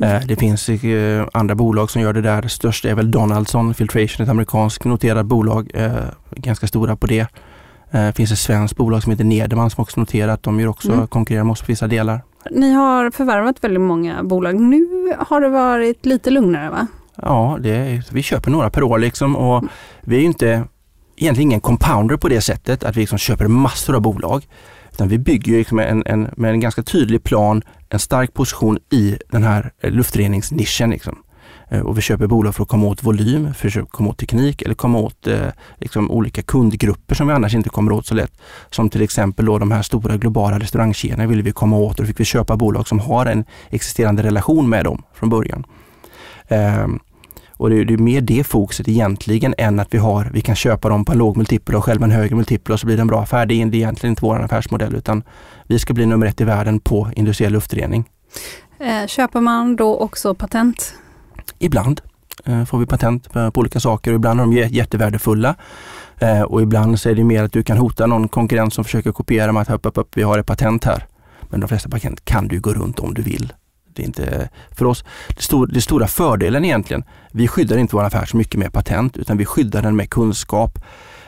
Mm. 0.00 0.26
Det 0.26 0.36
finns 0.36 0.68
eh, 0.68 1.26
andra 1.32 1.54
bolag 1.54 1.90
som 1.90 2.02
gör 2.02 2.12
det 2.12 2.20
där. 2.20 2.48
Störst 2.48 2.84
är 2.84 2.94
väl 2.94 3.10
Donaldson 3.10 3.74
Filtration, 3.74 4.24
ett 4.24 4.30
amerikanskt 4.30 4.84
noterat 4.84 5.26
bolag. 5.26 5.70
Eh, 5.74 5.92
ganska 6.30 6.66
stora 6.66 6.96
på 6.96 7.06
det. 7.06 7.26
Det 7.90 8.12
finns 8.16 8.32
ett 8.32 8.38
svenskt 8.38 8.76
bolag 8.76 9.02
som 9.02 9.12
heter 9.12 9.24
Nederman 9.24 9.70
som 9.70 9.82
också 9.82 10.00
noterat. 10.00 10.42
De 10.42 10.60
gör 10.60 10.68
också 10.68 10.92
mm. 10.92 11.06
konkurrerar 11.06 11.44
med 11.44 11.52
oss 11.52 11.60
på 11.60 11.66
vissa 11.66 11.86
delar. 11.86 12.20
Ni 12.50 12.72
har 12.72 13.10
förvärvat 13.10 13.64
väldigt 13.64 13.80
många 13.80 14.22
bolag. 14.22 14.60
Nu 14.60 14.86
har 15.18 15.40
det 15.40 15.48
varit 15.48 16.06
lite 16.06 16.30
lugnare 16.30 16.70
va? 16.70 16.86
Ja, 17.22 17.58
är, 17.58 18.12
vi 18.12 18.22
köper 18.22 18.50
några 18.50 18.70
per 18.70 18.82
år 18.82 18.98
liksom 18.98 19.36
och 19.36 19.58
mm. 19.58 19.68
vi 20.00 20.16
är 20.16 20.20
inte 20.20 20.64
egentligen 21.18 21.50
ingen 21.50 21.60
compounder 21.60 22.16
på 22.16 22.28
det 22.28 22.40
sättet 22.40 22.84
att 22.84 22.96
vi 22.96 23.00
liksom 23.00 23.18
köper 23.18 23.46
massor 23.46 23.94
av 23.94 24.02
bolag. 24.02 24.46
Utan 24.92 25.08
vi 25.08 25.18
bygger 25.18 25.58
liksom 25.58 25.78
en, 25.78 26.02
en, 26.06 26.28
med 26.36 26.50
en 26.50 26.60
ganska 26.60 26.82
tydlig 26.82 27.24
plan, 27.24 27.62
en 27.88 27.98
stark 27.98 28.34
position 28.34 28.78
i 28.90 29.16
den 29.30 29.44
här 29.44 29.72
eh, 29.80 29.90
luftreningsnischen. 29.90 30.90
Liksom. 30.90 31.18
Eh, 31.68 31.80
och 31.80 31.98
vi 31.98 32.02
köper 32.02 32.26
bolag 32.26 32.54
för 32.54 32.62
att 32.62 32.68
komma 32.68 32.86
åt 32.86 33.02
volym, 33.02 33.54
för 33.54 33.80
att 33.80 33.90
komma 33.90 34.10
åt 34.10 34.18
teknik 34.18 34.62
eller 34.62 34.74
komma 34.74 34.98
åt 34.98 35.26
eh, 35.26 35.48
liksom 35.76 36.10
olika 36.10 36.42
kundgrupper 36.42 37.14
som 37.14 37.26
vi 37.26 37.32
annars 37.32 37.54
inte 37.54 37.68
kommer 37.68 37.92
åt 37.92 38.06
så 38.06 38.14
lätt. 38.14 38.32
Som 38.70 38.90
till 38.90 39.02
exempel 39.02 39.46
då 39.46 39.58
de 39.58 39.72
här 39.72 39.82
stora 39.82 40.16
globala 40.16 40.58
restaurangkedjorna 40.58 41.26
ville 41.26 41.42
vi 41.42 41.52
komma 41.52 41.76
åt 41.76 42.00
och 42.00 42.04
då 42.04 42.06
fick 42.06 42.20
vi 42.20 42.24
köpa 42.24 42.56
bolag 42.56 42.88
som 42.88 43.00
har 43.00 43.26
en 43.26 43.44
existerande 43.70 44.22
relation 44.22 44.68
med 44.68 44.84
dem 44.84 45.02
från 45.14 45.28
början. 45.28 45.64
Eh, 46.48 46.88
och 47.58 47.70
det 47.70 47.76
är, 47.76 47.84
det 47.84 47.94
är 47.94 47.98
mer 47.98 48.20
det 48.20 48.44
fokuset 48.44 48.88
egentligen 48.88 49.54
än 49.58 49.80
att 49.80 49.94
vi 49.94 49.98
har, 49.98 50.30
vi 50.32 50.40
kan 50.40 50.56
köpa 50.56 50.88
dem 50.88 51.04
på 51.04 51.12
en 51.12 51.18
låg 51.18 51.36
multipel 51.36 51.74
och 51.74 51.84
själva 51.84 52.04
en 52.04 52.10
högre 52.10 52.36
multipel 52.36 52.72
och 52.72 52.80
så 52.80 52.86
blir 52.86 52.96
det 52.96 53.00
en 53.00 53.06
bra 53.06 53.22
affär. 53.22 53.46
Det 53.46 53.54
är 53.54 53.74
egentligen 53.74 54.12
inte 54.12 54.22
vår 54.22 54.42
affärsmodell 54.42 54.94
utan 54.94 55.22
vi 55.66 55.78
ska 55.78 55.94
bli 55.94 56.06
nummer 56.06 56.26
ett 56.26 56.40
i 56.40 56.44
världen 56.44 56.80
på 56.80 57.10
industriell 57.16 57.52
luftrening. 57.52 58.04
Eh, 58.80 59.06
köper 59.06 59.40
man 59.40 59.76
då 59.76 59.96
också 59.96 60.34
patent? 60.34 60.94
Ibland 61.58 62.00
eh, 62.44 62.64
får 62.64 62.78
vi 62.78 62.86
patent 62.86 63.32
på, 63.32 63.52
olika 63.54 63.80
saker 63.80 64.10
och 64.10 64.16
ibland 64.16 64.40
är 64.40 64.44
de 64.44 64.52
jättevärdefulla. 64.56 65.54
Eh, 66.18 66.42
och 66.42 66.62
ibland 66.62 67.00
så 67.00 67.08
är 67.08 67.14
det 67.14 67.24
mer 67.24 67.42
att 67.42 67.52
du 67.52 67.62
kan 67.62 67.78
hota 67.78 68.06
någon 68.06 68.28
konkurrent 68.28 68.74
som 68.74 68.84
försöker 68.84 69.12
kopiera 69.12 69.52
med 69.52 69.62
att 69.62 69.70
upp, 69.70 69.86
upp, 69.86 69.98
upp, 69.98 70.16
vi 70.16 70.22
har 70.22 70.38
ett 70.38 70.46
patent 70.46 70.84
här. 70.84 71.06
Men 71.50 71.60
de 71.60 71.68
flesta 71.68 71.88
patent 71.88 72.24
kan 72.24 72.48
du 72.48 72.60
gå 72.60 72.70
runt 72.70 72.98
om 72.98 73.14
du 73.14 73.22
vill. 73.22 73.52
Det 73.98 74.02
är 74.02 74.06
inte, 74.06 74.48
för 74.70 74.84
oss, 74.84 75.04
det, 75.28 75.42
stor, 75.42 75.66
det 75.66 75.80
stora 75.80 76.06
fördelen 76.06 76.64
egentligen, 76.64 77.04
vi 77.32 77.48
skyddar 77.48 77.78
inte 77.78 77.96
vår 77.96 78.04
affär 78.04 78.24
så 78.26 78.36
mycket 78.36 78.60
med 78.60 78.72
patent 78.72 79.16
utan 79.16 79.36
vi 79.36 79.44
skyddar 79.44 79.82
den 79.82 79.96
med 79.96 80.10
kunskap. 80.10 80.78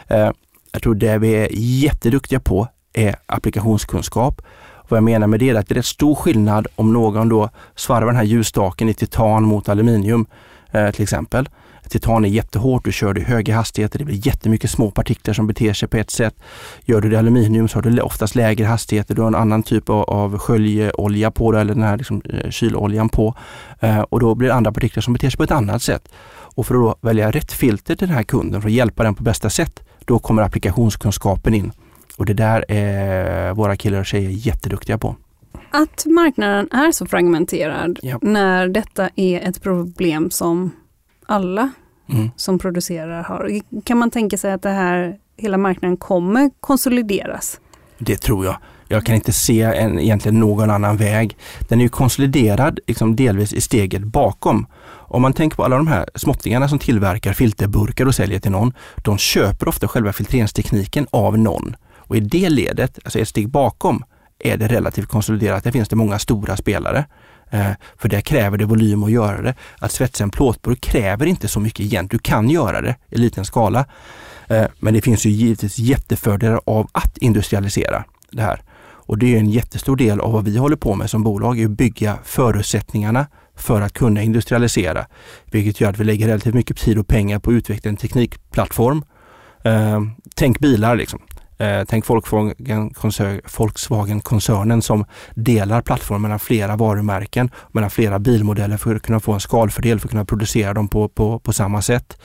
Eh, 0.07 0.31
jag 0.73 0.83
tror 0.83 0.95
det 0.95 1.19
vi 1.19 1.33
är 1.33 1.49
jätteduktiga 1.53 2.41
på 2.41 2.69
är 2.93 3.17
applikationskunskap. 3.27 4.43
Vad 4.89 4.97
jag 4.97 5.05
menar 5.05 5.27
med 5.27 5.41
det 5.41 5.51
är 5.51 5.55
att 5.55 5.69
det 5.69 5.73
är 5.73 5.77
rätt 5.77 5.87
stor 5.87 6.15
skillnad 6.15 6.67
om 6.75 6.93
någon 6.93 7.29
då 7.29 7.51
svarvar 7.75 8.07
den 8.07 8.17
här 8.17 8.25
ljusstaken 8.25 8.89
i 8.89 8.95
titan 8.95 9.43
mot 9.43 9.69
aluminium 9.69 10.27
eh, 10.71 10.91
till 10.91 11.03
exempel. 11.03 11.49
Titan 11.89 12.25
är 12.25 12.29
jättehårt, 12.29 12.85
du 12.85 12.93
kör 12.93 13.15
det 13.15 13.21
i 13.21 13.25
höga 13.25 13.55
hastigheter, 13.57 13.99
det 13.99 14.05
blir 14.05 14.27
jättemycket 14.27 14.71
små 14.71 14.91
partiklar 14.91 15.35
som 15.35 15.47
beter 15.47 15.73
sig 15.73 15.89
på 15.89 15.97
ett 15.97 16.11
sätt. 16.11 16.35
Gör 16.85 17.01
du 17.01 17.09
det 17.09 17.15
i 17.15 17.19
aluminium 17.19 17.69
så 17.69 17.77
har 17.79 17.83
du 17.83 18.01
oftast 18.01 18.35
lägre 18.35 18.67
hastigheter, 18.67 19.15
du 19.15 19.21
har 19.21 19.29
en 19.29 19.35
annan 19.35 19.63
typ 19.63 19.91
av, 19.91 20.03
av 20.11 20.39
sköljolja 20.39 21.31
på 21.31 21.53
det 21.53 21.61
eller 21.61 21.75
den 21.75 21.83
här 21.83 21.97
liksom, 21.97 22.23
eh, 22.25 22.51
kyloljan 22.51 23.09
på. 23.09 23.35
Eh, 23.81 24.01
och 24.01 24.21
då 24.21 24.35
blir 24.35 24.49
det 24.49 24.55
andra 24.55 24.73
partiklar 24.73 25.01
som 25.01 25.13
beter 25.13 25.31
sig 25.31 25.37
på 25.37 25.43
ett 25.43 25.51
annat 25.51 25.83
sätt. 25.83 26.09
Och 26.33 26.67
för 26.67 26.75
att 26.75 26.81
då 26.81 27.09
välja 27.09 27.31
rätt 27.31 27.53
filter 27.53 27.97
till 27.97 28.09
den 28.09 28.17
här 28.17 28.23
kunden 28.23 28.63
för 28.63 28.69
att 28.69 28.75
hjälpa 28.75 29.03
den 29.03 29.15
på 29.15 29.23
bästa 29.23 29.51
sätt, 29.51 29.81
då 30.05 30.19
kommer 30.19 30.43
applikationskunskapen 30.43 31.55
in. 31.55 31.73
Och 32.17 32.27
det 32.27 32.35
där 32.35 32.65
är 32.69 33.53
våra 33.53 33.77
killar 33.77 33.99
och 34.01 34.07
tjejer 34.07 34.31
jätteduktiga 34.31 34.99
på. 34.99 35.17
Att 35.71 36.07
marknaden 36.07 36.69
är 36.73 36.93
så 36.93 37.07
fragmenterad 37.07 37.99
Ja. 38.03 38.19
när 38.23 38.69
detta 38.69 39.11
är 39.17 39.41
ett 39.49 39.63
problem 39.63 40.31
som 40.31 40.71
alla 41.31 41.71
Mm. 42.13 42.31
som 42.37 42.59
producerar 42.59 43.23
har. 43.23 43.61
Kan 43.85 43.99
man 43.99 44.11
tänka 44.11 44.39
sig 44.39 44.53
att 44.53 44.63
det 44.63 44.71
här, 44.71 45.17
hela 45.37 45.57
marknaden 45.57 45.97
kommer 45.97 46.51
konsolideras? 46.61 47.61
Det 47.99 48.17
tror 48.17 48.45
jag. 48.45 48.57
Jag 48.89 49.07
kan 49.07 49.15
inte 49.15 49.33
se 49.33 49.63
en, 49.63 49.99
egentligen 49.99 50.41
någon 50.41 50.71
annan 50.71 50.97
väg. 50.97 51.37
Den 51.69 51.79
är 51.79 51.83
ju 51.83 51.89
konsoliderad 51.89 52.81
liksom 52.87 53.17
delvis 53.17 53.53
i 53.53 53.61
steget 53.61 54.03
bakom. 54.03 54.67
Om 54.87 55.23
man 55.23 55.33
tänker 55.33 55.57
på 55.57 55.65
alla 55.65 55.77
de 55.77 55.87
här 55.87 56.09
småttingarna 56.15 56.69
som 56.69 56.79
tillverkar 56.79 57.33
filterburkar 57.33 58.07
och 58.07 58.15
säljer 58.15 58.41
till 58.41 58.51
någon. 58.51 58.73
De 59.05 59.19
köper 59.19 59.69
ofta 59.69 59.89
själva 59.89 60.13
filtreringstekniken 60.13 61.07
av 61.11 61.39
någon. 61.39 61.77
Och 61.97 62.17
i 62.17 62.21
det 62.21 62.51
ledet, 62.51 62.99
alltså 63.05 63.19
ett 63.19 63.29
steg 63.29 63.49
bakom, 63.49 64.05
är 64.39 64.57
det 64.57 64.69
relativt 64.69 65.09
konsoliderat. 65.09 65.65
Där 65.65 65.71
finns 65.71 65.89
det 65.89 65.97
många 65.97 66.19
stora 66.19 66.57
spelare. 66.57 67.05
Eh, 67.51 67.71
för 67.99 68.09
där 68.09 68.21
kräver 68.21 68.59
det 68.59 68.65
volym 68.65 69.03
att 69.03 69.11
göra 69.11 69.43
det. 69.43 69.55
Att 69.79 69.93
svetsa 69.93 70.25
en 70.25 70.31
plåtburk 70.31 70.81
kräver 70.81 71.27
inte 71.27 71.49
så 71.49 71.61
mycket 71.61 71.81
egentligen. 71.81 72.07
Du 72.07 72.19
kan 72.19 72.51
göra 72.51 72.81
det 72.81 72.97
i 73.09 73.19
liten 73.19 73.45
skala. 73.45 73.85
Eh, 74.49 74.65
men 74.79 74.95
det 74.95 75.01
finns 75.01 75.27
ju 75.27 75.31
givetvis 75.31 75.79
jättefördelar 75.79 76.61
av 76.67 76.89
att 76.93 77.19
industrialisera 77.19 78.05
det 78.31 78.43
här. 78.43 78.63
Och 78.83 79.19
det 79.19 79.35
är 79.35 79.39
en 79.39 79.51
jättestor 79.51 79.97
del 79.97 80.21
av 80.21 80.33
vad 80.33 80.45
vi 80.45 80.57
håller 80.57 80.77
på 80.77 80.95
med 80.95 81.11
som 81.11 81.23
bolag, 81.23 81.61
är 81.61 81.65
att 81.65 81.71
bygga 81.71 82.19
förutsättningarna 82.25 83.27
för 83.57 83.81
att 83.81 83.93
kunna 83.93 84.23
industrialisera. 84.23 85.07
Vilket 85.45 85.81
gör 85.81 85.91
att 85.91 85.99
vi 85.99 86.05
lägger 86.05 86.27
relativt 86.27 86.55
mycket 86.55 86.77
tid 86.77 86.99
och 86.99 87.09
pengar 87.09 87.39
på 87.39 87.51
att 87.51 87.55
utveckla 87.55 87.89
en 87.89 87.97
teknikplattform. 87.97 89.05
Eh, 89.65 90.01
tänk 90.35 90.59
bilar 90.59 90.97
liksom. 90.97 91.21
Eh, 91.61 91.85
tänk 91.89 92.05
Volkswagen-koncernen 93.59 94.83
som 94.83 95.05
delar 95.35 95.83
plattformen 95.83 96.23
mellan 96.23 96.39
flera 96.39 96.77
varumärken, 96.77 97.51
mellan 97.73 97.91
flera 97.91 98.19
bilmodeller 98.19 98.77
för 98.77 98.95
att 98.95 99.03
kunna 99.03 99.21
få 99.21 99.33
en 99.33 99.41
skalfördel, 99.41 100.01
för 100.01 100.07
att 100.07 100.11
kunna 100.11 100.25
producera 100.25 100.75
dem 100.75 100.89
på, 100.89 101.09
på, 101.09 101.39
på 101.39 101.53
samma 101.53 101.83
sätt. 101.83 102.19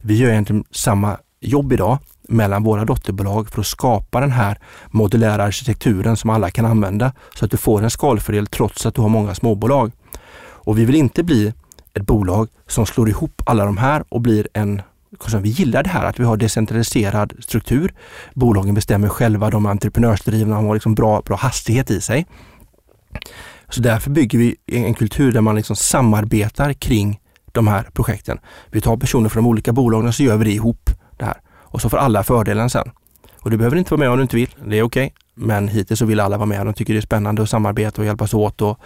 Vi 0.00 0.16
gör 0.16 0.30
egentligen 0.30 0.64
samma 0.70 1.16
jobb 1.40 1.72
idag 1.72 1.98
mellan 2.28 2.62
våra 2.62 2.84
dotterbolag 2.84 3.50
för 3.50 3.60
att 3.60 3.66
skapa 3.66 4.20
den 4.20 4.30
här 4.30 4.58
modulära 4.90 5.44
arkitekturen 5.44 6.16
som 6.16 6.30
alla 6.30 6.50
kan 6.50 6.66
använda 6.66 7.12
så 7.34 7.44
att 7.44 7.50
du 7.50 7.56
får 7.56 7.82
en 7.82 7.90
skalfördel 7.90 8.46
trots 8.46 8.86
att 8.86 8.94
du 8.94 9.00
har 9.00 9.08
många 9.08 9.34
småbolag. 9.34 9.92
Och 10.42 10.78
vi 10.78 10.84
vill 10.84 10.96
inte 10.96 11.22
bli 11.22 11.52
ett 11.94 12.06
bolag 12.06 12.48
som 12.66 12.86
slår 12.86 13.08
ihop 13.08 13.42
alla 13.46 13.64
de 13.64 13.76
här 13.76 14.04
och 14.08 14.20
blir 14.20 14.48
en 14.52 14.82
vi 15.40 15.48
gillar 15.48 15.82
det 15.82 15.90
här 15.90 16.04
att 16.04 16.20
vi 16.20 16.24
har 16.24 16.36
decentraliserad 16.36 17.32
struktur. 17.40 17.94
Bolagen 18.34 18.74
bestämmer 18.74 19.08
själva, 19.08 19.50
de 19.50 19.66
är 19.66 19.70
entreprenörsdrivna, 19.70 20.56
de 20.56 20.64
har 20.64 20.74
liksom 20.74 20.94
bra, 20.94 21.22
bra 21.24 21.36
hastighet 21.36 21.90
i 21.90 22.00
sig. 22.00 22.26
Så 23.68 23.80
därför 23.80 24.10
bygger 24.10 24.38
vi 24.38 24.56
en 24.66 24.94
kultur 24.94 25.32
där 25.32 25.40
man 25.40 25.56
liksom 25.56 25.76
samarbetar 25.76 26.72
kring 26.72 27.20
de 27.52 27.68
här 27.68 27.88
projekten. 27.92 28.38
Vi 28.70 28.80
tar 28.80 28.96
personer 28.96 29.28
från 29.28 29.42
de 29.42 29.48
olika 29.48 29.72
bolagen 29.72 30.08
och 30.08 30.14
så 30.14 30.22
gör 30.22 30.36
vi 30.36 30.44
det 30.44 30.52
ihop. 30.52 30.90
Det 31.18 31.24
här. 31.24 31.40
Och 31.50 31.80
så 31.80 31.88
får 31.88 31.96
alla 31.96 32.22
fördelen 32.22 32.70
sen. 32.70 32.90
Och 33.40 33.50
du 33.50 33.56
behöver 33.56 33.76
inte 33.76 33.90
vara 33.90 33.98
med 33.98 34.10
om 34.10 34.16
du 34.16 34.22
inte 34.22 34.36
vill, 34.36 34.54
det 34.66 34.78
är 34.78 34.82
okej. 34.82 35.06
Okay. 35.06 35.21
Men 35.34 35.68
hittills 35.68 35.98
så 35.98 36.04
vill 36.06 36.20
alla 36.20 36.36
vara 36.36 36.46
med. 36.46 36.66
De 36.66 36.74
tycker 36.74 36.92
det 36.94 36.98
är 36.98 37.02
spännande 37.02 37.42
att 37.42 37.50
samarbeta 37.50 38.00
och 38.02 38.06
hjälpas 38.06 38.34
åt 38.34 38.62
och 38.62 38.78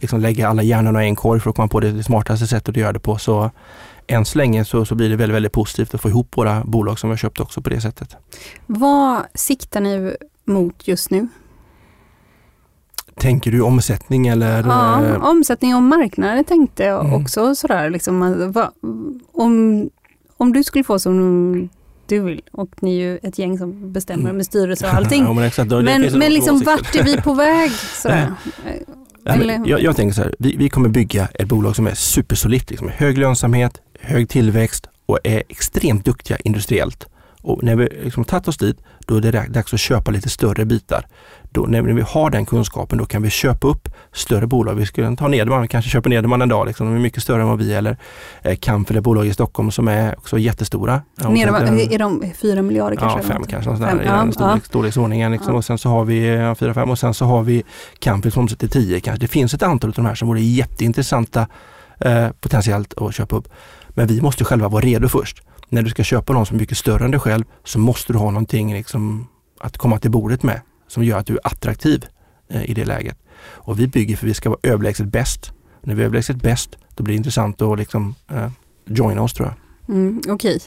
liksom 0.00 0.20
lägga 0.20 0.48
alla 0.48 0.62
hjärnorna 0.62 1.04
i 1.04 1.08
en 1.08 1.16
korg 1.16 1.40
för 1.40 1.50
att 1.50 1.56
komma 1.56 1.68
på 1.68 1.80
det, 1.80 2.02
smartaste 2.02 2.46
sättet 2.46 2.68
att 2.68 2.76
göra 2.76 2.92
det 2.92 2.98
på. 3.00 3.18
Så 3.18 3.50
än 4.06 4.24
så 4.24 4.38
länge 4.38 4.64
så, 4.64 4.84
så 4.84 4.94
blir 4.94 5.10
det 5.10 5.16
väldigt, 5.16 5.34
väldigt 5.34 5.52
positivt 5.52 5.94
att 5.94 6.00
få 6.00 6.08
ihop 6.08 6.36
våra 6.36 6.64
bolag 6.64 6.98
som 6.98 7.10
vi 7.10 7.12
har 7.12 7.18
köpt 7.18 7.40
också 7.40 7.60
på 7.62 7.70
det 7.70 7.80
sättet. 7.80 8.16
Vad 8.66 9.22
siktar 9.34 9.80
ni 9.80 10.16
mot 10.44 10.88
just 10.88 11.10
nu? 11.10 11.28
Tänker 13.16 13.52
du 13.52 13.60
omsättning 13.60 14.26
eller? 14.26 14.62
Ja, 14.68 15.04
eh, 15.04 15.24
omsättning 15.24 15.74
och 15.76 15.82
marknaden 15.82 16.44
tänkte 16.44 16.84
jag 16.84 17.00
Mm. 17.06 17.22
också 17.22 17.54
sådär. 17.54 17.90
Liksom, 17.90 18.22
om, 19.32 19.90
om 20.36 20.52
du 20.52 20.64
skulle 20.64 20.84
få 20.84 20.98
som 20.98 21.68
du 22.08 22.20
vill 22.20 22.42
och 22.52 22.68
ni 22.82 22.90
är 22.96 23.00
ju 23.00 23.18
ett 23.22 23.38
gäng 23.38 23.58
som 23.58 23.92
bestämmer 23.92 24.24
Mm. 24.24 24.36
med 24.36 24.46
styrelse 24.46 24.86
och 24.88 24.94
allting. 24.98 25.22
ja, 25.22 25.32
men 25.32 25.44
exakt, 25.44 25.70
men 25.70 25.84
men 25.84 26.22
en 26.22 26.32
liksom 26.32 26.60
vart 26.60 26.94
är 26.94 27.02
vi 27.02 27.16
på 27.16 27.34
väg? 27.44 27.70
Sådär. 27.70 28.32
Nej, 29.26 29.38
Eller- 29.40 29.62
jag, 29.66 29.82
jag 29.82 29.96
tänker 29.96 30.14
så 30.14 30.22
här, 30.22 30.34
vi, 30.38 30.56
vi 30.56 30.68
kommer 30.68 30.88
bygga 30.88 31.28
ett 31.34 31.48
bolag 31.48 31.76
som 31.76 31.86
är 31.86 31.94
supersolitt, 31.94 32.70
liksom, 32.70 32.88
hög 32.88 33.18
lönsamhet, 33.18 33.80
hög 34.00 34.28
tillväxt 34.28 34.86
och 35.06 35.18
är 35.24 35.42
extremt 35.48 36.04
duktiga 36.04 36.36
industriellt. 36.44 37.06
Och 37.44 37.62
när 37.62 37.76
vi 37.76 37.88
liksom 38.04 38.24
tagit 38.24 38.48
oss 38.48 38.56
dit, 38.56 38.76
då 39.06 39.16
är 39.16 39.20
det 39.20 39.46
dags 39.48 39.74
att 39.74 39.80
köpa 39.80 40.10
lite 40.10 40.28
större 40.28 40.64
bitar. 40.64 41.06
Då, 41.50 41.62
när 41.62 41.82
vi 41.82 42.02
har 42.02 42.30
den 42.30 42.46
kunskapen, 42.46 42.98
då 42.98 43.06
kan 43.06 43.22
vi 43.22 43.30
köpa 43.30 43.66
upp 43.68 43.88
större 44.12 44.46
bolag. 44.46 44.74
Vi 44.74 44.86
skulle 44.86 45.16
ta 45.16 45.28
Nederman, 45.28 45.62
vi 45.62 45.68
kanske 45.68 45.90
köper 45.90 46.10
Nederman 46.10 46.42
en 46.42 46.48
dag, 46.48 46.66
liksom. 46.66 46.86
de 46.86 46.96
är 46.96 47.00
mycket 47.00 47.22
större 47.22 47.42
än 47.42 47.48
vad 47.48 47.58
vi 47.58 47.74
eller 47.74 47.96
eh, 48.42 48.56
Kamfer, 48.56 49.00
bolag 49.00 49.26
i 49.26 49.34
Stockholm 49.34 49.70
som 49.70 49.88
är 49.88 50.18
också 50.18 50.38
jättestora. 50.38 51.02
Sen- 51.20 51.36
är 51.92 51.98
de 51.98 52.32
fyra 52.36 52.62
miljarder 52.62 52.96
kanske? 52.96 53.18
Ja, 53.18 53.20
eller 53.20 53.32
fem 53.32 53.40
något? 53.40 53.50
kanske, 53.50 53.70
något 53.70 53.78
sånt 53.78 53.90
Fem, 53.90 54.00
i 54.00 54.04
den 54.04 54.32
ja. 54.38 54.58
storleksordningen. 54.64 55.32
Liksom. 55.32 55.52
Ja. 55.52 55.58
Och 55.58 55.64
sen 55.64 55.78
så 55.78 55.88
har 55.88 56.04
vi 56.04 56.34
ja, 56.34 56.54
fyra, 56.54 56.74
fem 56.74 56.90
och 56.90 56.98
sen 56.98 57.14
så 57.14 57.24
har 57.24 57.42
vi 57.42 57.64
Campus 57.98 58.34
som 58.34 58.42
omsätter 58.42 58.68
10 58.68 59.00
kanske. 59.00 59.20
Det 59.20 59.28
finns 59.28 59.54
ett 59.54 59.62
antal 59.62 59.90
av 59.90 59.94
de 59.94 60.06
här 60.06 60.14
som 60.14 60.28
vore 60.28 60.40
jätteintressanta 60.40 61.46
eh, 62.00 62.28
potentiellt 62.40 62.94
att 62.98 63.14
köpa 63.14 63.36
upp. 63.36 63.48
Men 63.88 64.06
vi 64.06 64.20
måste 64.20 64.44
själva 64.44 64.68
vara 64.68 64.84
redo 64.84 65.08
först. 65.08 65.42
När 65.74 65.82
du 65.82 65.90
ska 65.90 66.02
köpa 66.04 66.32
någon 66.32 66.46
som 66.46 66.56
är 66.56 66.60
mycket 66.60 66.78
större 66.78 67.04
än 67.04 67.10
dig 67.10 67.20
själv 67.20 67.44
så 67.64 67.78
måste 67.78 68.12
du 68.12 68.18
ha 68.18 68.30
någonting 68.30 68.74
liksom, 68.74 69.26
att 69.60 69.78
komma 69.78 69.98
till 69.98 70.10
bordet 70.10 70.42
med 70.42 70.60
som 70.88 71.04
gör 71.04 71.18
att 71.18 71.26
du 71.26 71.32
är 71.34 71.40
attraktiv 71.46 72.06
eh, 72.50 72.70
i 72.70 72.74
det 72.74 72.84
läget. 72.84 73.18
Och 73.42 73.80
vi 73.80 73.86
bygger 73.86 74.16
för 74.16 74.26
vi 74.26 74.34
ska 74.34 74.48
vara 74.50 74.60
överlägset 74.62 75.06
bäst. 75.06 75.52
När 75.82 75.94
vi 75.94 76.02
är 76.02 76.06
överlägset 76.06 76.36
bäst, 76.36 76.78
då 76.94 77.04
blir 77.04 77.12
det 77.12 77.16
intressant 77.16 77.62
att 77.62 77.78
liksom, 77.78 78.14
eh, 78.30 78.50
joina 78.86 79.22
oss 79.22 79.32
tror 79.32 79.48
jag. 79.48 79.56
Mm, 79.96 80.20
Okej, 80.28 80.60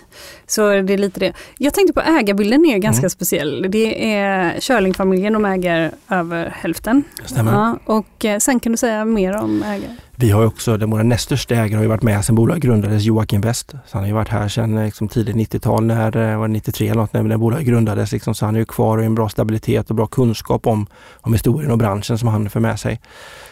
så 0.48 0.70
det 0.82 0.94
är 0.94 0.98
lite 0.98 1.20
det. 1.20 1.34
Jag 1.58 1.74
tänkte 1.74 1.94
på 1.94 2.02
ägarbilden 2.02 2.66
är 2.66 2.78
ganska 2.78 3.00
Mm. 3.00 3.10
speciell. 3.10 3.66
Det 3.70 4.14
är 4.16 4.60
Körling-familjen, 4.60 5.34
de 5.34 5.46
äger 5.46 5.92
över 6.10 6.50
hälften. 6.60 7.04
Stämmer. 7.26 7.52
Ja, 7.52 7.80
och 7.86 8.26
eh, 8.26 8.40
sen 8.40 8.60
kan 8.60 8.72
du 8.72 8.78
säga 8.78 9.06
mer 9.06 9.36
om 9.38 9.64
ägare. 9.64 9.96
Vi 10.20 10.32
har 10.32 10.46
också, 10.46 10.78
den 10.78 10.90
våra 10.90 11.04
näst 11.04 11.24
största 11.24 11.56
ägare 11.56 11.76
har 11.76 11.82
ju 11.82 11.88
varit 11.88 12.02
med 12.02 12.26
sedan 12.26 12.36
bolaget 12.36 12.64
grundades, 12.64 13.04
Joakim 13.04 13.42
West. 13.42 13.72
Så 13.72 13.78
han 13.92 14.02
har 14.02 14.08
ju 14.08 14.14
varit 14.14 14.30
här 14.30 14.48
sedan 14.48 14.86
liksom, 14.86 15.08
tidigt 15.08 15.36
90-tal, 15.36 15.86
när, 15.86 16.18
eh, 16.18 16.40
var 16.40 16.48
det 16.48 16.54
93 16.54 16.88
eller 16.88 17.02
något, 17.02 17.14
när, 17.14 17.24
när 17.24 17.38
bolaget 17.38 17.68
grundades. 17.68 18.12
Liksom, 18.12 18.36
så 18.36 18.46
han 18.46 18.56
är 18.56 18.60
ju 18.60 18.66
kvar 18.66 18.98
och 18.98 19.04
har 19.04 19.06
en 19.06 19.16
bra 19.16 19.30
stabilitet 19.30 19.90
och 19.90 19.96
bra 19.96 20.08
kunskap 20.08 20.68
om, 20.68 20.88
om 21.22 21.34
historien 21.34 21.72
och 21.72 21.78
branschen 21.78 22.18
som 22.18 22.28
han 22.28 22.50
för 22.50 22.60
med 22.60 22.80
sig. 22.80 23.00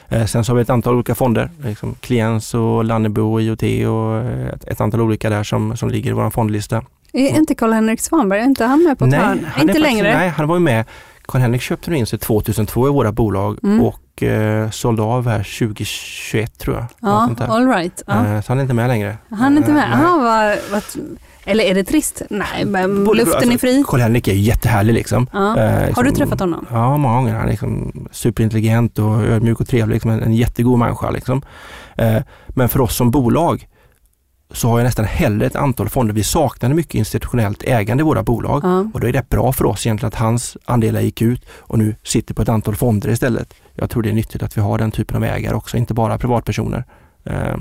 Eh, 0.10 0.25
sen 0.25 0.45
så 0.45 0.51
har 0.51 0.56
vi 0.56 0.62
ett 0.62 0.69
antal 0.69 0.93
olika 0.93 1.15
fonder, 1.15 1.49
liksom 1.63 1.95
Kliens 1.99 2.54
och 2.54 2.84
Lannebo 2.84 3.34
och 3.34 3.41
IoT 3.41 3.63
och 3.63 4.17
eh, 4.17 4.47
ett, 4.47 4.67
ett 4.67 4.82
antal 4.82 5.01
olika 5.01 5.30
där 5.30 5.43
som, 5.43 5.78
som 5.78 5.89
ligger 5.89 6.10
i 6.10 6.13
vår 6.13 6.30
fondlista. 6.30 6.84
Är 7.13 7.38
inte 7.38 7.56
Karl-Henrik 7.56 8.01
Svanberg, 8.01 8.39
är 8.39 8.43
inte 8.43 8.65
han 8.65 8.84
med 8.84 8.99
på 8.99 9.06
ett 9.06 9.13
hörn? 9.13 9.45
han 9.54 9.69
är 9.69 9.69
Inte 9.69 9.80
längre? 9.80 10.17
Nej, 10.17 10.30
han 10.30 10.47
var 10.47 10.56
ju 10.56 10.62
med. 10.62 10.86
Karl-Henrik 11.28 11.62
köpte 11.62 11.96
in 11.96 12.06
sig 12.06 12.20
2002 12.20 12.88
i 12.88 12.92
våra 12.92 13.12
bolag 13.12 13.60
Mm. 13.64 13.82
och 13.82 14.24
eh, 14.24 14.70
sålde 14.70 15.02
av 15.02 15.28
här 15.28 15.44
2021 15.60 16.58
tror 16.60 16.76
jag. 16.76 16.86
Ja, 17.02 17.30
all 17.48 17.68
right. 17.68 18.04
Ja. 18.08 18.14
Eh, 18.26 18.42
Så 18.42 18.52
han 18.52 18.58
är 18.58 18.62
inte 18.62 18.74
med 18.74 18.88
längre. 18.88 19.18
Han 19.30 19.54
är 19.54 19.58
inte 19.58 19.70
Eh, 19.70 19.76
med? 19.76 19.90
nej. 19.90 20.06
Aha, 20.06 20.18
vad, 20.18 20.58
vad, 20.72 20.84
eller 21.46 21.64
är 21.64 21.74
det 21.76 21.84
trist? 21.84 22.22
Nej, 22.30 22.66
men 22.66 23.04
Både- 23.06 23.20
luften 23.20 23.42
är 23.50 23.52
alltså, 23.54 23.58
fri. 23.68 23.84
Karl-Henrik 23.88 24.28
är 24.28 24.34
jättehärlig 24.34 24.94
liksom. 24.94 25.28
Ja. 25.34 25.58
Eh, 25.60 25.72
Har 25.80 25.86
liksom- 25.86 26.04
du 26.04 26.12
träffat 26.12 26.40
honom? 26.40 26.66
Ja, 26.72 26.98
många 26.98 27.16
gånger. 27.16 27.34
Han 27.36 27.46
är 27.46 27.50
liksom 27.50 28.08
superintelligent 28.12 29.00
och 29.00 29.24
ödmjuk 29.24 29.60
och 29.60 29.68
trevlig. 29.68 29.94
Liksom 29.96 30.12
en, 30.12 30.24
en 30.24 30.34
jättegod 30.34 30.80
människa. 30.80 31.10
Liksom. 31.10 31.42
Eh, 31.98 32.22
men 32.48 32.70
för 32.70 32.82
oss 32.82 32.96
som 32.96 33.12
bolag 33.12 33.68
så 34.56 34.68
har 34.70 34.80
jag 34.80 34.86
nästan 34.86 35.06
hellre 35.06 35.46
ett 35.46 35.56
antal 35.56 35.89
fonder. 35.89 36.13
Vi 36.13 36.24
saknade 36.24 36.76
mycket 36.76 36.96
institutionellt 36.96 37.63
ägande 37.63 38.02
i 38.02 38.06
våra 38.06 38.24
bolag 38.24 38.62
Ja. 38.63 38.88
och 38.94 39.00
då 39.00 39.08
är 39.08 39.13
det 39.13 39.30
bra 39.30 39.54
för 39.54 39.65
oss 39.65 39.86
egentligen 39.86 40.08
att 40.08 40.15
hans 40.20 40.58
andelar 40.65 41.02
gick 41.02 41.22
ut 41.22 41.46
och 41.50 41.78
nu 41.80 41.96
sitter 42.04 42.34
på 42.34 42.41
ett 42.41 42.50
antal 42.50 42.76
fonder 42.76 43.10
istället. 43.10 43.54
Jag 43.74 43.89
tror 43.89 44.04
det 44.04 44.10
är 44.10 44.13
nyttigt 44.13 44.44
att 44.44 44.58
vi 44.58 44.62
har 44.62 44.78
den 44.78 44.91
typen 44.91 45.18
av 45.18 45.24
ägare 45.24 45.56
också, 45.56 45.78
inte 45.78 45.94
bara 45.94 46.18
privatpersoner. 46.18 46.84
Eh, 47.24 47.56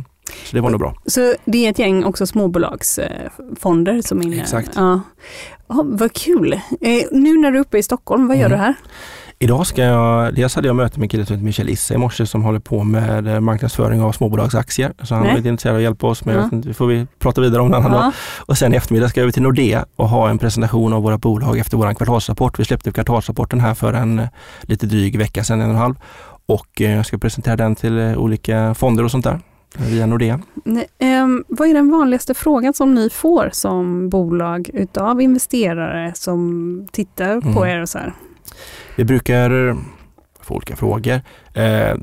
Så 0.45 0.57
det 0.57 0.61
var 0.61 0.71
nog 0.71 0.81
bra. 0.81 0.95
Så 1.07 1.35
det 1.45 1.67
är 1.67 1.71
ett 1.71 1.79
gäng 1.79 2.05
också 2.05 2.27
småbolagsfonder 2.27 4.03
som 4.03 4.21
är 4.21 4.25
inne? 4.25 4.41
Exakt. 4.41 4.71
Ja. 4.75 5.01
Ja, 5.69 5.83
vad 5.87 6.13
kul! 6.13 6.53
Eh, 6.81 7.03
nu 7.13 7.37
när 7.39 7.51
du 7.51 7.57
är 7.57 7.61
uppe 7.61 7.79
i 7.79 7.83
Stockholm, 7.83 8.27
vad 8.29 8.37
gör 8.37 8.47
Mm. 8.47 8.59
du 8.59 8.65
här? 8.65 8.75
Idag 9.39 9.67
ska 9.67 9.83
jag, 9.83 10.35
dels 10.35 10.55
hade 10.55 10.69
jag 10.69 10.77
möte 10.77 10.99
med 11.01 11.05
en 11.05 11.09
kille 11.09 11.27
som 11.27 11.35
heter 11.35 11.45
Michel 11.45 11.69
Isse 11.69 11.95
i 11.95 11.99
morse 11.99 12.27
som 12.27 12.43
håller 12.43 12.59
på 12.59 12.85
med 12.85 13.27
eh, 13.35 13.41
marknadsföring 13.41 14.01
av 14.03 14.13
småbolagsaktier. 14.13 14.93
Så 15.03 15.15
han 15.15 15.23
Nej. 15.23 15.33
var 15.33 15.37
lite 15.37 15.49
intresserad 15.49 15.73
av 15.75 15.77
att 15.77 15.83
hjälpa 15.83 16.07
oss, 16.07 16.25
men 16.25 16.35
Ja. 16.37 16.45
inte, 16.53 16.69
det 16.69 16.75
får 16.75 16.87
vi 16.87 17.07
prata 17.19 17.41
vidare 17.41 17.63
om 17.63 17.69
en 17.69 17.75
annan 17.75 17.91
dag. 17.93 18.01
Ja. 18.05 18.13
Och 18.47 18.59
sen 18.59 18.75
i 18.75 18.77
eftermiddag 18.77 19.09
ska 19.09 19.21
jag 19.21 19.23
över 19.23 19.33
till 19.33 19.43
Nordea 19.43 19.87
och 19.97 20.09
ha 20.09 20.29
en 20.31 20.39
presentation 20.39 20.93
av 20.93 21.03
våra 21.03 21.19
bolag 21.19 21.59
efter 21.59 21.77
vår 21.77 21.95
kvartalsrapport. 21.95 22.59
Vi 22.59 22.65
släppte 22.65 22.93
kvartalsrapporten 22.93 23.61
här 23.61 23.75
för 23.75 23.93
en 23.93 24.19
eh, 24.19 24.27
lite 24.63 24.87
dryg 24.87 25.19
vecka 25.19 25.45
sedan, 25.45 25.61
en 25.61 25.67
och 25.69 25.75
en 25.75 25.81
halv. 25.81 25.95
Och 26.47 26.81
eh, 26.81 26.97
jag 26.97 27.07
ska 27.07 27.19
presentera 27.19 27.57
den 27.57 27.75
till 27.75 27.99
eh, 27.99 28.19
olika 28.19 28.75
fonder 28.75 29.05
och 29.05 29.11
sånt 29.11 29.25
där 29.25 29.41
eh, 29.79 29.85
via 29.87 30.07
Nordea. 30.07 30.41
Nej, 30.65 30.87
ehm, 30.99 31.45
vad 31.49 31.69
är 31.69 31.75
den 31.75 31.91
vanligaste 31.91 32.35
frågan 32.35 32.75
som 32.75 32.95
ni 32.95 33.11
får 33.11 33.51
som 33.53 34.09
bolag 34.09 34.71
utav 34.73 35.21
investerare 35.21 36.13
som 36.15 36.87
tittar 36.93 37.41
på 37.41 37.49
Mm. 37.65 37.69
er 37.77 37.83
och 37.83 37.89
så 37.89 37.99
här? 37.99 38.15
Vi 38.97 39.05
brukar 39.05 39.69
eh, 39.69 39.77
få 40.43 40.55
olika 40.55 40.77
frågor. 40.77 41.21
Eh, 41.55 41.95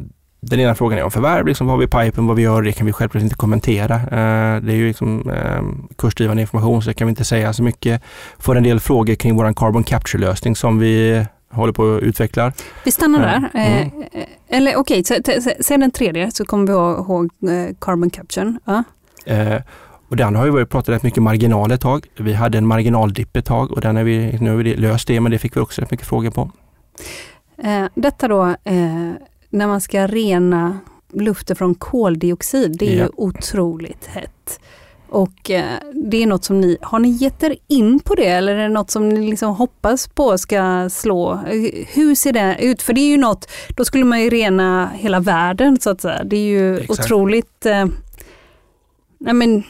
Den 0.44 0.60
ena 0.60 0.76
frågan 0.76 1.00
är 1.00 1.04
om 1.04 1.12
förvärv, 1.12 1.46
liksom 1.48 1.68
vad 1.68 1.78
vi 1.80 1.86
i 1.86 1.88
pipen, 1.88 2.28
vad 2.28 2.36
vi 2.36 2.42
gör, 2.44 2.62
det 2.62 2.72
kan 2.72 2.86
vi 2.86 2.94
självklart 2.94 3.24
inte 3.24 3.36
kommentera. 3.36 3.96
Eh, 3.96 4.62
Det 4.62 4.72
är 4.74 4.76
ju 4.76 4.88
liksom 4.88 5.30
eh, 5.30 5.62
kursdrivande 5.98 6.42
information 6.42 6.82
så 6.82 6.90
det 6.90 6.94
kan 6.94 7.08
vi 7.08 7.10
inte 7.10 7.24
säga 7.26 7.54
så 7.54 7.64
mycket. 7.64 8.02
Får 8.40 8.56
en 8.58 8.64
del 8.64 8.80
frågor 8.80 9.16
kring 9.16 9.36
vår 9.36 9.54
carbon 9.54 9.84
capture-lösning 9.84 10.56
som 10.56 10.80
vi 10.80 11.26
håller 11.52 11.74
på 11.74 11.96
att 11.96 12.02
utveckla. 12.04 12.54
Vi 12.86 12.92
stannar 12.92 13.20
där. 13.20 13.50
Ja. 13.54 13.60
Eh, 13.60 13.82
Mm. 13.82 14.04
eh, 14.12 14.58
eller 14.58 14.76
okej, 14.76 15.04
s- 15.10 15.48
säg 15.60 15.78
den 15.78 15.92
tredje 15.92 16.32
så 16.32 16.46
kommer 16.46 16.68
vi 16.68 16.74
ihåg 16.74 17.26
eh, 17.50 17.76
carbon 17.80 18.10
capture. 18.10 18.54
Ja. 18.66 18.84
Eh, 19.26 19.62
Och 20.10 20.18
den 20.18 20.36
har 20.36 20.48
varit 20.48 20.70
pratat 20.70 20.90
rätt 20.96 21.04
mycket 21.04 21.24
marginal 21.24 21.72
ett 21.72 21.82
tag. 21.82 22.06
Vi 22.20 22.34
hade 22.34 22.58
en 22.58 22.68
marginaldipp 22.68 23.38
ett 23.38 23.46
tag 23.46 23.72
och 23.72 23.82
den 23.82 23.98
är 23.98 24.04
vi, 24.04 24.38
nu 24.40 24.50
har 24.50 24.58
vi 24.58 24.76
löst 24.76 25.08
det 25.08 25.20
men 25.22 25.32
det 25.32 25.38
fick 25.40 25.56
vi 25.56 25.60
också 25.62 25.82
rätt 25.82 25.92
mycket 25.92 26.08
frågor 26.08 26.30
på. 26.32 26.52
Eh, 27.58 27.86
detta 27.96 28.28
då, 28.28 28.44
eh, 28.64 29.12
när 29.50 29.68
man 29.68 29.82
ska 29.82 30.08
rena 30.08 30.80
luften 31.14 31.56
från 31.56 31.76
koldioxid, 31.76 32.76
det 32.80 32.94
är 32.94 32.98
Ja. 32.98 33.04
ju 33.04 33.10
otroligt 33.16 34.06
hett. 34.06 34.60
Och 35.10 35.52
eh, 35.52 35.64
det 35.94 36.24
är 36.24 36.28
något 36.28 36.44
som 36.44 36.62
ni, 36.62 36.78
har 36.82 37.00
ni 37.00 37.10
gett 37.10 37.44
er 37.44 37.56
in 37.68 38.00
på 38.00 38.16
det 38.16 38.26
eller 38.26 38.56
är 38.56 38.62
det 38.62 38.70
något 38.70 38.92
som 38.92 39.10
ni 39.10 39.30
liksom 39.30 39.56
hoppas 39.56 40.08
på 40.08 40.38
ska 40.38 40.90
slå? 40.90 41.34
Eh, 41.34 41.86
Hur 41.88 42.16
ser 42.16 42.34
det 42.34 42.58
ut? 42.62 42.82
För 42.82 42.94
det 42.94 43.02
är 43.02 43.08
ju 43.10 43.18
något, 43.18 43.48
då 43.78 43.86
skulle 43.86 44.06
man 44.06 44.22
ju 44.22 44.30
rena 44.30 44.90
hela 44.96 45.20
världen 45.20 45.80
så 45.80 45.90
att 45.90 46.02
säga. 46.02 46.24
Det 46.24 46.36
är 46.36 46.48
ju 46.50 46.78
Exakt. 46.80 47.00
otroligt, 47.00 47.66
eh, 47.66 47.86
nej 49.20 49.34
men 49.34 49.64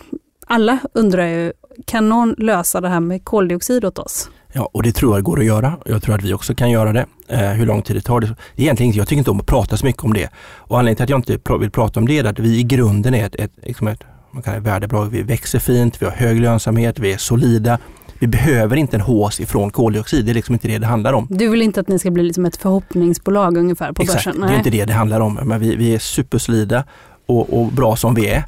alla 0.47 0.79
undrar 0.93 1.25
ju, 1.27 1.53
kan 1.85 2.09
någon 2.09 2.35
lösa 2.37 2.81
det 2.81 2.89
här 2.89 2.99
med 2.99 3.25
koldioxid 3.25 3.85
åt 3.85 3.99
oss? 3.99 4.29
Ja, 4.53 4.69
och 4.73 4.83
det 4.83 4.91
tror 4.91 5.15
jag 5.15 5.23
går 5.23 5.39
att 5.39 5.45
göra. 5.45 5.77
Jag 5.85 6.03
tror 6.03 6.15
att 6.15 6.23
vi 6.23 6.33
också 6.33 6.55
kan 6.55 6.71
göra 6.71 6.93
det. 6.93 7.05
Eh, 7.27 7.39
hur 7.39 7.65
lång 7.65 7.81
tid 7.81 7.95
det 7.95 8.01
tar, 8.01 8.19
det 8.19 8.27
det 8.27 8.61
är 8.61 8.63
egentligen 8.63 8.87
inte, 8.87 8.99
jag 8.99 9.07
tycker 9.07 9.17
inte 9.17 9.31
om 9.31 9.39
att 9.39 9.45
prata 9.45 9.77
så 9.77 9.85
mycket 9.85 10.03
om 10.03 10.13
det. 10.13 10.29
Och 10.55 10.79
anledningen 10.79 10.95
till 10.95 11.03
att 11.03 11.09
jag 11.09 11.19
inte 11.19 11.57
vill 11.59 11.71
prata 11.71 11.99
om 11.99 12.07
det 12.07 12.19
är 12.19 12.23
att 12.23 12.39
vi 12.39 12.59
i 12.59 12.63
grunden 12.63 13.13
är 13.13 13.25
ett, 13.25 13.35
ett, 13.35 13.51
liksom 13.63 13.87
ett 13.87 14.03
man 14.31 14.43
kan 14.43 14.53
säga 14.53 14.61
värdebolag. 14.61 15.05
Vi 15.05 15.21
växer 15.21 15.59
fint, 15.59 16.01
vi 16.01 16.05
har 16.05 16.13
hög 16.13 16.39
lönsamhet, 16.39 16.99
vi 16.99 17.13
är 17.13 17.17
solida. 17.17 17.79
Vi 18.19 18.27
behöver 18.27 18.75
inte 18.75 18.97
en 18.97 19.01
hås 19.01 19.39
ifrån 19.39 19.69
koldioxid, 19.69 20.25
det 20.25 20.31
är 20.31 20.33
liksom 20.33 20.55
inte 20.55 20.67
det 20.67 20.77
det 20.77 20.85
handlar 20.85 21.13
om. 21.13 21.27
Du 21.29 21.49
vill 21.49 21.61
inte 21.61 21.79
att 21.79 21.87
ni 21.87 21.99
ska 21.99 22.11
bli 22.11 22.23
liksom 22.23 22.45
ett 22.45 22.57
förhoppningsbolag 22.57 23.57
ungefär 23.57 23.93
på 23.93 24.01
Exakt, 24.01 24.25
börsen? 24.25 24.41
det 24.41 24.53
är 24.53 24.57
inte 24.57 24.69
det 24.69 24.85
det 24.85 24.93
handlar 24.93 25.19
om. 25.19 25.39
Men 25.43 25.59
vi, 25.59 25.75
vi 25.75 25.95
är 25.95 25.99
supersolida 25.99 26.83
och, 27.25 27.61
och 27.61 27.71
bra 27.71 27.95
som 27.95 28.13
vi 28.13 28.29
är. 28.29 28.43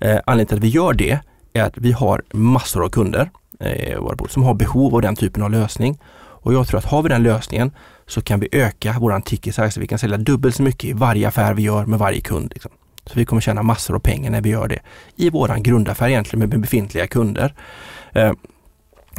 Eh, 0.00 0.20
anledningen 0.26 0.46
till 0.46 0.56
att 0.56 0.62
vi 0.62 0.68
gör 0.68 0.92
det 0.92 1.18
är 1.52 1.62
att 1.62 1.76
vi 1.76 1.92
har 1.92 2.22
massor 2.32 2.84
av 2.84 2.88
kunder 2.88 3.30
eh, 3.60 3.98
våra 3.98 4.16
bolag, 4.16 4.30
som 4.30 4.42
har 4.42 4.54
behov 4.54 4.94
av 4.94 5.02
den 5.02 5.16
typen 5.16 5.42
av 5.42 5.50
lösning. 5.50 5.98
Och 6.18 6.54
jag 6.54 6.66
tror 6.66 6.78
att 6.78 6.84
har 6.84 7.02
vi 7.02 7.08
den 7.08 7.22
lösningen 7.22 7.70
så 8.06 8.22
kan 8.22 8.40
vi 8.40 8.48
öka 8.52 8.96
våran 9.00 9.22
ticket 9.22 9.54
size. 9.54 9.80
Vi 9.80 9.86
kan 9.86 9.98
sälja 9.98 10.16
dubbelt 10.16 10.56
så 10.56 10.62
mycket 10.62 10.84
i 10.84 10.92
varje 10.92 11.28
affär 11.28 11.54
vi 11.54 11.62
gör 11.62 11.86
med 11.86 11.98
varje 11.98 12.20
kund. 12.20 12.50
Liksom. 12.54 12.70
Så 13.06 13.12
vi 13.14 13.24
kommer 13.24 13.42
tjäna 13.42 13.62
massor 13.62 13.94
av 13.94 13.98
pengar 13.98 14.30
när 14.30 14.40
vi 14.40 14.50
gör 14.50 14.68
det 14.68 14.78
i 15.16 15.30
våran 15.30 15.62
grundaffär 15.62 16.08
egentligen 16.08 16.48
med 16.48 16.60
befintliga 16.60 17.06
kunder. 17.06 17.54
Eh, 18.12 18.32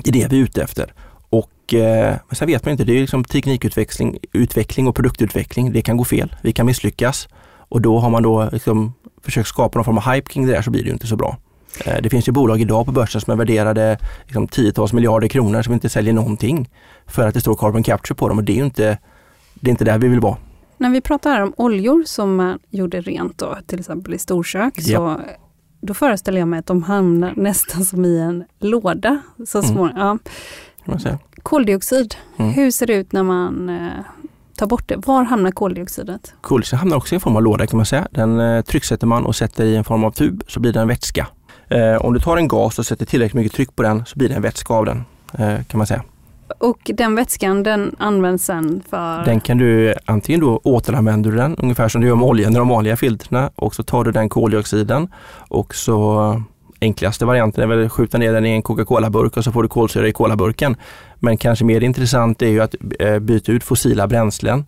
det 0.04 0.10
är 0.10 0.14
det 0.14 0.28
vi 0.32 0.40
är 0.40 0.44
ute 0.44 0.64
efter. 0.64 0.94
Och 1.30 1.74
eh, 1.74 2.16
men 2.28 2.36
sen 2.36 2.48
vet 2.48 2.66
man 2.66 2.72
inte, 2.72 2.84
det 2.84 2.94
är 2.94 3.02
liksom 3.02 3.24
teknikutveckling 3.24 4.18
utveckling 4.32 4.88
och 4.88 4.96
produktutveckling. 4.96 5.72
Det 5.72 5.82
kan 5.82 5.98
gå 5.98 6.04
fel, 6.04 6.36
vi 6.42 6.52
kan 6.52 6.66
misslyckas 6.66 7.28
och 7.70 7.82
då 7.82 8.00
har 8.00 8.10
man 8.10 8.24
då 8.24 8.50
liksom 8.52 8.94
försökt 9.22 9.48
skapa 9.48 9.78
någon 9.78 9.86
form 9.86 9.98
av 9.98 10.14
hype 10.14 10.30
kring 10.30 10.48
det 10.48 10.54
där 10.54 10.62
så 10.62 10.72
blir 10.72 10.84
det 10.84 10.88
ju 10.88 10.94
inte 10.94 11.08
så 11.08 11.16
bra. 11.16 11.38
Eh, 11.86 12.02
det 12.04 12.10
finns 12.10 12.28
ju 12.28 12.32
bolag 12.32 12.62
idag 12.62 12.86
på 12.86 12.92
börsen 12.92 13.22
som 13.22 13.32
är 13.34 13.38
värderade 13.38 13.98
liksom, 14.26 14.48
tiotals 14.48 14.94
miljarder 14.94 15.28
kronor 15.28 15.62
som 15.62 15.74
inte 15.74 15.90
säljer 15.90 16.14
någonting 16.14 16.70
för 17.08 17.28
att 17.28 17.34
det 17.34 17.42
står 17.42 17.56
carbon 17.56 17.84
capture 17.84 18.16
på 18.16 18.30
dem 18.30 18.38
och 18.38 18.44
det 18.44 18.52
är 18.52 18.58
ju 18.58 18.64
inte, 18.66 18.98
det 19.56 19.70
är 19.70 19.72
inte 19.72 19.86
där 19.86 19.98
vi 19.98 20.08
vill 20.08 20.20
vara. 20.20 20.38
När 20.78 20.90
vi 20.90 21.02
pratar 21.02 21.32
här 21.32 21.42
om 21.44 21.54
oljor 21.58 22.04
som 22.06 22.36
man 22.36 22.60
gjorde 22.70 23.02
rent 23.02 23.38
då, 23.38 23.58
till 23.68 23.80
exempel 23.80 24.14
i 24.14 24.18
storkök, 24.18 24.82
så 24.82 24.92
Ja. 24.92 25.20
då 25.82 25.94
föreställer 25.94 26.40
jag 26.40 26.48
mig 26.48 26.60
att 26.60 26.66
de 26.66 26.84
hamnar 26.84 27.34
nästan 27.36 27.86
som 27.86 28.06
i 28.06 28.20
en 28.20 28.44
låda. 28.60 29.20
Så 29.48 29.58
Mm. 29.60 29.72
små, 29.72 29.90
ja. 29.96 30.18
Man 30.86 31.00
säga. 31.00 31.20
Koldioxid, 31.44 32.16
Mm. 32.38 32.52
hur 32.52 32.72
ser 32.72 32.86
det 32.88 32.94
ut 32.94 33.12
när 33.12 33.24
man 33.24 33.70
eh, 33.70 33.92
tar 34.58 34.68
bort 34.68 34.88
det? 34.90 34.96
Var 35.08 35.24
hamnar 35.24 35.52
koldioxidet? 35.52 36.34
Koldioxid 36.42 36.80
hamnar 36.80 36.98
också 36.98 37.14
i 37.14 37.18
en 37.18 37.20
form 37.22 37.36
av 37.36 37.44
låda 37.44 37.68
kan 37.68 37.78
man 37.78 37.86
säga. 37.86 38.08
Den 38.12 38.40
eh, 38.40 38.62
trycksätter 38.62 39.08
man 39.08 39.26
och 39.26 39.36
sätter 39.36 39.66
i 39.66 39.76
en 39.76 39.84
form 39.84 40.04
av 40.04 40.12
tub 40.12 40.44
så 40.48 40.60
blir 40.60 40.74
det 40.74 40.80
en 40.80 40.88
vätska. 40.88 41.28
Eh, 41.70 41.96
om 41.96 42.14
du 42.14 42.20
tar 42.20 42.38
en 42.38 42.48
gas 42.48 42.80
och 42.80 42.86
sätter 42.86 43.06
tillräckligt 43.06 43.34
mycket 43.34 43.54
tryck 43.54 43.76
på 43.76 43.84
den 43.84 44.06
så 44.06 44.20
blir 44.20 44.30
det 44.30 44.36
en 44.36 44.42
vätska 44.42 44.74
av 44.74 44.86
den 44.86 45.06
eh, 45.34 45.64
kan 45.68 45.78
man 45.78 45.88
säga. 45.88 46.04
Och 46.60 46.92
den 46.94 47.16
vätskan 47.16 47.64
den 47.64 47.96
används 48.00 48.46
sen 48.46 48.84
för... 48.90 49.26
Den 49.26 49.40
kan 49.40 49.58
du 49.58 49.94
antingen 50.06 50.42
då 50.42 50.62
återanvänder 50.64 51.32
du 51.32 51.38
den 51.38 51.56
ungefär 51.56 51.88
som 51.88 52.02
du 52.02 52.08
gör 52.08 52.16
med 52.16 52.28
oljan 52.28 52.52
i 52.54 52.56
de 52.56 52.68
vanliga 52.68 52.98
filtrerna 52.98 53.50
och 53.56 53.76
så 53.76 53.84
tar 53.84 54.04
du 54.04 54.12
den 54.12 54.30
koldioxiden 54.30 55.08
och 55.50 55.76
så 55.76 56.42
enklaste 56.82 57.26
varianten 57.26 57.64
är 57.64 57.68
väl 57.68 57.86
att 57.86 57.92
skjuta 57.92 58.18
ner 58.18 58.34
den 58.34 58.46
i 58.46 58.50
en 58.50 58.62
Coca-Cola-burk 58.62 59.38
och 59.38 59.44
så 59.44 59.52
får 59.52 59.64
du 59.64 59.70
kolsyra 59.70 60.08
i 60.08 60.12
colaburken. 60.12 60.76
Men 61.20 61.38
kanske 61.38 61.66
mer 61.66 61.84
intressant 61.84 62.42
är 62.42 62.48
ju 62.48 62.62
att 62.62 62.76
eh, 63.00 63.20
byta 63.20 63.52
ut 63.52 63.64
fossila 63.64 64.08
bränslen. 64.08 64.66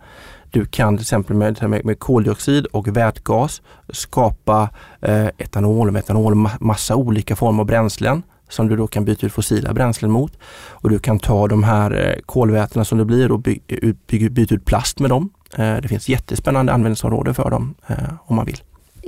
Du 0.51 0.65
kan 0.65 0.97
till 0.97 1.03
exempel 1.03 1.35
med, 1.35 1.85
med, 1.85 1.99
koldioxid 1.99 2.65
och 2.65 2.88
vätgas 2.88 3.62
skapa 3.89 4.69
eh, 5.01 5.27
etanol, 5.38 5.91
metanol, 5.91 6.33
ma- 6.33 6.57
massa 6.59 6.95
olika 6.95 7.35
former 7.35 7.59
av 7.59 7.65
bränslen 7.65 8.23
som 8.49 8.67
du 8.67 8.75
då 8.75 8.88
kan 8.88 9.05
byta 9.05 9.25
ut 9.25 9.33
fossila 9.33 9.73
bränslen 9.73 10.12
mot. 10.12 10.38
Och 10.69 10.89
du 10.89 10.99
kan 10.99 11.19
ta 11.19 11.47
de 11.47 11.63
här 11.63 12.07
eh, 12.07 12.21
kolvätena 12.25 12.85
som 12.85 12.97
det 12.97 13.05
blir 13.05 13.31
och 13.31 13.39
by, 13.39 13.59
by, 14.07 14.29
byta 14.29 14.55
ut 14.55 14.65
plast 14.65 14.99
med 14.99 15.09
dem. 15.09 15.29
Eh, 15.57 15.75
det 15.75 15.88
finns 15.88 16.09
jättespännande 16.09 16.73
användningsområden 16.73 17.33
för 17.33 17.49
dem 17.49 17.75
eh, 17.88 17.95
om 18.25 18.35
man 18.35 18.45
vill. 18.45 18.57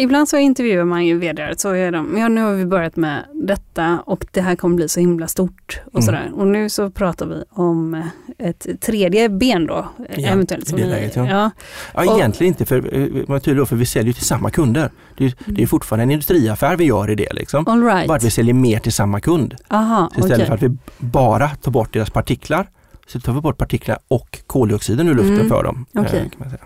Ibland 0.02 0.30
så 0.30 0.38
intervjuar 0.38 0.86
man 0.86 1.06
ju 1.06 1.18
vd 1.18 1.54
så 1.58 1.70
är 1.70 1.92
de, 1.92 2.18
ja 2.18 2.28
nu 2.28 2.42
har 2.42 2.54
vi 2.54 2.66
börjat 2.66 2.96
med 2.96 3.24
detta 3.34 4.04
och 4.06 4.26
det 4.32 4.42
här 4.42 4.56
kommer 4.56 4.76
bli 4.76 4.90
så 4.90 5.00
himla 5.00 5.28
stort 5.28 5.82
och 5.86 5.94
Mm. 5.94 6.02
sådär. 6.06 6.32
Och 6.36 6.48
nu 6.48 6.70
så 6.70 6.90
pratar 6.90 7.26
vi 7.26 7.44
om 7.50 7.94
eh, 7.94 8.48
ett 8.50 8.68
tredje 8.82 9.30
ben 9.30 9.66
då, 9.68 9.88
Ja, 10.18 10.28
eventuellt. 10.30 10.64
i 10.66 10.70
Som 10.70 10.80
det 10.80 10.84
ni, 10.86 10.90
läget, 10.90 11.16
ja. 11.16 11.26
ja. 11.30 11.52
Ja, 11.94 12.12
Och- 12.12 12.20
egentligen 12.20 12.54
inte, 12.54 12.66
för, 12.66 12.78
eh, 12.78 13.40
tydlig 13.40 13.58
då, 13.62 13.66
för 13.66 13.76
vi 13.76 13.86
säljer 13.86 14.14
till 14.14 14.26
samma 14.26 14.50
kunder. 14.50 14.92
Det 15.18 15.26
är, 15.26 15.34
det 15.46 15.64
är 15.64 15.68
fortfarande 15.68 16.04
en 16.04 16.12
industriaffär 16.12 16.78
vi 16.78 16.86
gör 16.86 17.10
i 17.10 17.16
det. 17.16 17.34
Liksom. 17.34 17.68
All 17.68 17.82
Bara 17.82 17.94
att 17.94 18.08
vi 18.08 18.26
right. 18.26 18.34
säljer 18.34 18.54
mer 18.54 18.80
till 18.80 18.94
samma 18.94 19.20
kund. 19.20 19.56
Aha, 19.68 20.10
Så 20.14 20.20
istället 20.20 20.38
okej. 20.38 20.48
för 20.48 20.54
att 20.66 20.72
vi 20.72 20.78
bara 20.98 21.50
tar 21.50 21.72
bort 21.72 21.94
deras 21.94 22.10
partiklar 22.10 22.68
så 23.08 23.20
tar 23.20 23.34
vi 23.34 23.42
bort 23.42 23.58
partiklar 23.58 23.98
och 24.08 24.40
koldioxiden 24.48 25.08
ur 25.08 25.14
luften 25.16 25.36
Mm. 25.36 25.50
för 25.50 25.64
dem. 25.64 25.86
eh, 25.96 26.02
Okej. 26.02 26.20
kan 26.20 26.30
man 26.40 26.50
säga. 26.50 26.62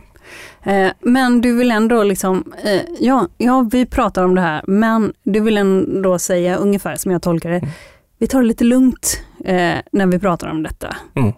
Eh, 0.63 0.87
Men 1.01 1.41
du 1.41 1.55
vill 1.57 1.71
ändå 1.71 2.03
liksom, 2.03 2.53
eh, 2.63 2.81
ja, 2.99 3.27
ja 3.37 3.67
vi 3.71 3.85
pratar 3.85 4.23
om 4.23 4.35
det 4.35 4.41
här, 4.41 4.61
men 4.67 5.13
du 5.23 5.39
vill 5.39 5.57
ändå 5.57 6.19
säga 6.19 6.55
ungefär 6.55 6.95
som 6.95 7.11
jag 7.11 7.21
tolkar 7.21 7.49
det, 7.49 7.57
Mm. 7.57 7.69
vi 8.17 8.27
tar 8.27 8.41
det 8.41 8.47
lite 8.47 8.63
lugnt 8.63 9.21
eh, 9.45 9.75
när 9.91 10.05
vi 10.05 10.19
pratar 10.19 10.47
om 10.49 10.63
detta. 10.63 10.95
Mm. 11.15 11.33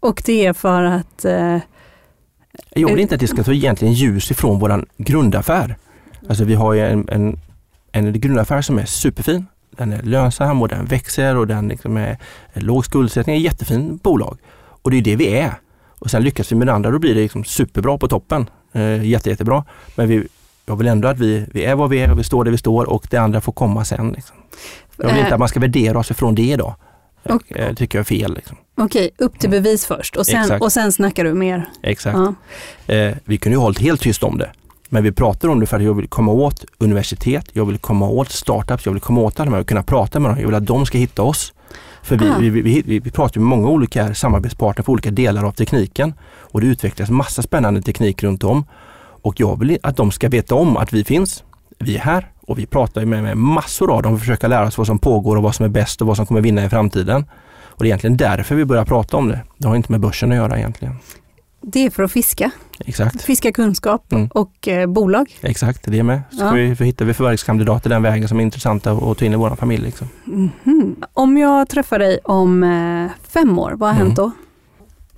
Och 0.00 0.22
det 0.26 0.46
är 0.46 0.52
för 0.52 0.82
att, 0.82 1.24
eh, 1.24 1.58
Jag 2.74 2.88
vill 2.88 3.00
inte 3.00 3.14
att 3.14 3.20
det 3.20 3.26
ska 3.28 3.42
ta 3.42 3.52
egentligen 3.52 3.94
ljus 3.94 4.30
ifrån 4.30 4.58
våran 4.58 4.86
grundaffär. 4.96 5.76
Alltså 6.28 6.44
vi 6.44 6.54
har 6.54 6.72
ju 6.74 6.80
en, 6.80 7.08
en, 7.08 7.38
en 7.92 8.20
grundaffär 8.20 8.62
som 8.62 8.78
är 8.78 8.84
superfin. 8.84 9.46
Den 9.70 9.92
är 9.92 10.02
lönsam 10.02 10.62
och 10.62 10.68
den 10.68 10.84
växer 10.84 11.36
och 11.36 11.46
den 11.46 11.68
liksom 11.68 11.96
är, 11.96 12.18
är 12.52 12.60
låg 12.60 12.84
skuldsättning. 12.84 13.36
är 13.36 13.38
ett 13.40 13.44
jättefin 13.44 13.96
bolag. 14.02 14.38
Och 14.82 14.90
det 14.90 14.96
är 14.96 15.02
det 15.02 15.16
vi 15.16 15.38
är. 15.38 15.52
Och 16.04 16.10
sen 16.10 16.22
lyckas 16.22 16.52
vi 16.52 16.56
med 16.56 16.66
det 16.66 16.72
andra, 16.72 16.90
då 16.90 16.98
blir 16.98 17.14
det 17.14 17.20
liksom 17.20 17.44
superbra 17.44 17.98
på 17.98 18.08
toppen. 18.08 18.50
Eh, 18.72 19.04
jätte, 19.04 19.30
jättebra. 19.30 19.64
Men 19.96 20.08
vi, 20.08 20.26
jag 20.66 20.76
vill 20.76 20.86
ändå 20.88 21.08
att 21.08 21.18
vi, 21.18 21.46
vi 21.52 21.64
är 21.64 21.74
vad 21.74 21.90
vi 21.90 21.98
är 21.98 22.10
och 22.10 22.18
vi 22.18 22.24
står 22.24 22.44
där 22.44 22.50
vi 22.50 22.58
står 22.58 22.84
och 22.84 23.06
det 23.10 23.16
andra 23.16 23.40
får 23.40 23.52
komma 23.52 23.84
sen. 23.84 24.12
Liksom. 24.12 24.36
Jag 24.96 25.04
vill 25.06 25.14
Eh. 25.14 25.20
inte 25.20 25.34
att 25.34 25.38
man 25.40 25.48
ska 25.48 25.60
värdera 25.60 25.98
oss 25.98 26.10
ifrån 26.10 26.34
det 26.34 26.56
då. 26.56 26.76
Och- 27.22 27.42
Det 27.48 27.74
tycker 27.74 27.98
jag 27.98 28.00
är 28.00 28.18
fel. 28.18 28.34
Liksom. 28.34 28.56
Okej, 28.76 29.10
upp 29.18 29.38
till 29.38 29.50
bevis 29.50 29.86
först 29.86 30.16
och 30.16 30.26
sen, 30.26 30.40
Exakt. 30.42 30.62
och 30.62 30.72
sen 30.72 30.92
snackar 30.92 31.24
du 31.24 31.34
mer. 31.34 31.68
Exakt. 31.82 32.18
Ja. 32.86 32.94
Eh, 32.94 33.14
vi 33.24 33.36
kunde 33.38 33.56
ju 33.56 33.60
hållit 33.60 33.78
helt 33.78 34.00
tyst 34.00 34.22
om 34.22 34.38
det. 34.38 34.50
Men 34.88 35.02
vi 35.02 35.12
pratar 35.12 35.48
om 35.48 35.60
det 35.60 35.66
för 35.66 35.76
att 35.76 35.82
jag 35.82 35.94
vill 35.94 36.08
komma 36.08 36.32
åt 36.32 36.64
universitet, 36.78 37.44
jag 37.52 37.64
vill 37.64 37.78
komma 37.78 38.08
åt 38.08 38.30
startups, 38.30 38.86
jag 38.86 38.92
vill 38.92 39.00
komma 39.02 39.20
åt 39.20 39.40
alla 39.40 39.50
de 39.50 39.54
här 39.54 39.60
och 39.60 39.68
kunna 39.68 39.82
prata 39.82 40.20
med 40.20 40.30
dem. 40.30 40.38
Jag 40.40 40.46
vill 40.46 40.54
att 40.54 40.66
de 40.66 40.86
ska 40.86 40.98
hitta 40.98 41.22
oss. 41.22 41.52
För 42.02 42.16
vi, 42.16 42.28
Ah. 42.28 42.38
vi, 42.40 42.50
vi, 42.50 42.82
vi, 42.86 42.98
vi 42.98 43.10
pratar 43.10 43.40
med 43.40 43.48
många 43.48 43.68
olika 43.68 44.14
samarbetspartner 44.14 44.84
för 44.84 44.92
olika 44.92 45.10
delar 45.10 45.44
av 45.44 45.52
tekniken 45.52 46.14
och 46.40 46.60
det 46.60 46.66
utvecklas 46.66 47.10
massa 47.10 47.42
spännande 47.42 47.82
teknik 47.82 48.22
runt 48.22 48.44
om. 48.44 48.64
Och 49.22 49.40
jag 49.40 49.58
vill 49.58 49.78
att 49.82 49.96
de 49.96 50.10
ska 50.10 50.28
veta 50.28 50.54
om 50.54 50.76
att 50.76 50.92
vi 50.92 51.04
finns, 51.04 51.44
vi 51.78 51.96
är 51.96 52.00
här 52.00 52.30
och 52.46 52.58
vi 52.58 52.66
pratar 52.66 53.04
med, 53.04 53.22
med 53.22 53.36
massor 53.36 53.92
av 53.92 54.02
dem 54.02 54.12
för 54.12 54.16
att 54.16 54.20
försöka 54.20 54.48
lära 54.48 54.66
oss 54.66 54.78
vad 54.78 54.86
som 54.86 54.98
pågår 54.98 55.36
och 55.36 55.42
vad 55.42 55.54
som 55.54 55.64
är 55.64 55.68
bäst 55.68 56.00
och 56.00 56.06
vad 56.06 56.16
som 56.16 56.26
kommer 56.26 56.40
vinna 56.40 56.64
i 56.64 56.68
framtiden. 56.68 57.24
Och 57.66 57.84
det 57.84 57.86
är 57.86 57.88
egentligen 57.88 58.16
därför 58.16 58.54
vi 58.54 58.64
börjar 58.64 58.84
prata 58.84 59.16
om 59.16 59.28
det. 59.28 59.40
Det 59.58 59.68
har 59.68 59.76
inte 59.76 59.92
med 59.92 60.00
börsen 60.00 60.30
att 60.32 60.36
göra 60.36 60.58
egentligen. 60.58 60.94
Det 61.66 61.86
är 61.86 61.90
för 61.90 62.02
att 62.02 62.12
fiska. 62.12 62.50
Exakt. 62.86 63.22
Fiska 63.22 63.52
kunskap 63.52 64.12
Mm. 64.12 64.26
och 64.34 64.68
eh, 64.68 64.86
bolag. 64.86 65.38
Exakt, 65.40 65.80
det 65.84 65.98
är 65.98 66.02
med. 66.02 66.22
Så 66.30 66.44
Ja. 66.44 66.50
vi, 66.50 66.76
för 66.76 66.84
hittar 66.84 67.04
vi 67.04 67.14
förvärvskandidater 67.14 67.90
den 67.90 68.02
vägen 68.02 68.28
som 68.28 68.38
är 68.40 68.42
intressanta 68.44 68.92
att 68.92 69.18
ta 69.18 69.24
in 69.24 69.32
i 69.32 69.36
vår 69.36 69.56
familj. 69.56 69.82
Liksom. 69.84 70.08
Mhm. 70.24 70.96
Om 71.12 71.36
jag 71.38 71.68
träffar 71.68 71.98
dig 71.98 72.18
om 72.24 72.62
eh, 72.62 73.10
fem 73.28 73.58
år, 73.58 73.72
vad 73.76 73.88
har 73.88 73.94
Mm. 73.96 74.06
hänt 74.06 74.16
då? 74.16 74.30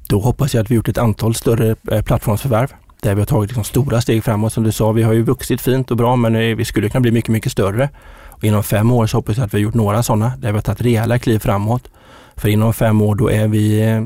Då 0.09 0.20
hoppas 0.20 0.54
jag 0.54 0.62
att 0.62 0.70
vi 0.70 0.74
gjort 0.74 0.88
ett 0.88 0.98
antal 0.98 1.35
större 1.35 1.76
eh, 1.92 2.02
plattformsförvärv 2.02 2.68
där 3.02 3.14
vi 3.14 3.20
har 3.20 3.26
tagit 3.26 3.50
liksom 3.50 3.64
stora 3.64 4.00
steg 4.00 4.24
framåt. 4.24 4.52
Som 4.52 4.64
du 4.64 4.72
sa, 4.72 4.92
vi 4.92 5.02
har 5.02 5.12
ju 5.12 5.22
vuxit 5.22 5.61
fint 5.61 5.90
och 5.90 5.96
bra 5.96 6.16
men 6.16 6.37
eh, 6.37 6.56
vi 6.56 6.64
skulle 6.64 6.88
kunna 6.88 7.00
bli 7.00 7.11
mycket, 7.11 7.30
mycket 7.30 7.52
större. 7.52 7.88
Och 8.30 8.44
inom 8.44 8.62
fem 8.62 8.90
år 8.92 9.06
så 9.06 9.18
hoppas 9.18 9.37
jag 9.37 9.46
att 9.46 9.54
vi 9.54 9.59
har 9.59 9.62
gjort 9.62 9.74
några 9.74 10.02
sådana 10.02 10.32
där 10.38 10.48
vi 10.52 10.56
har 10.59 10.62
tagit 10.62 10.80
rejäla 10.80 11.18
kliv 11.18 11.38
framåt. 11.38 11.90
För 12.37 12.48
inom 12.48 12.72
fem 12.74 13.02
år 13.02 13.14
då 13.14 13.30
är 13.30 13.48
vi 13.48 13.80
eh, 13.90 14.02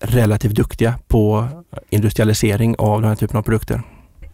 relativt 0.00 0.54
duktiga 0.54 0.94
på 1.08 1.48
industrialisering 1.90 2.76
av 2.78 3.00
den 3.00 3.08
här 3.08 3.16
typen 3.16 3.36
av 3.36 3.42
produkter. 3.42 3.82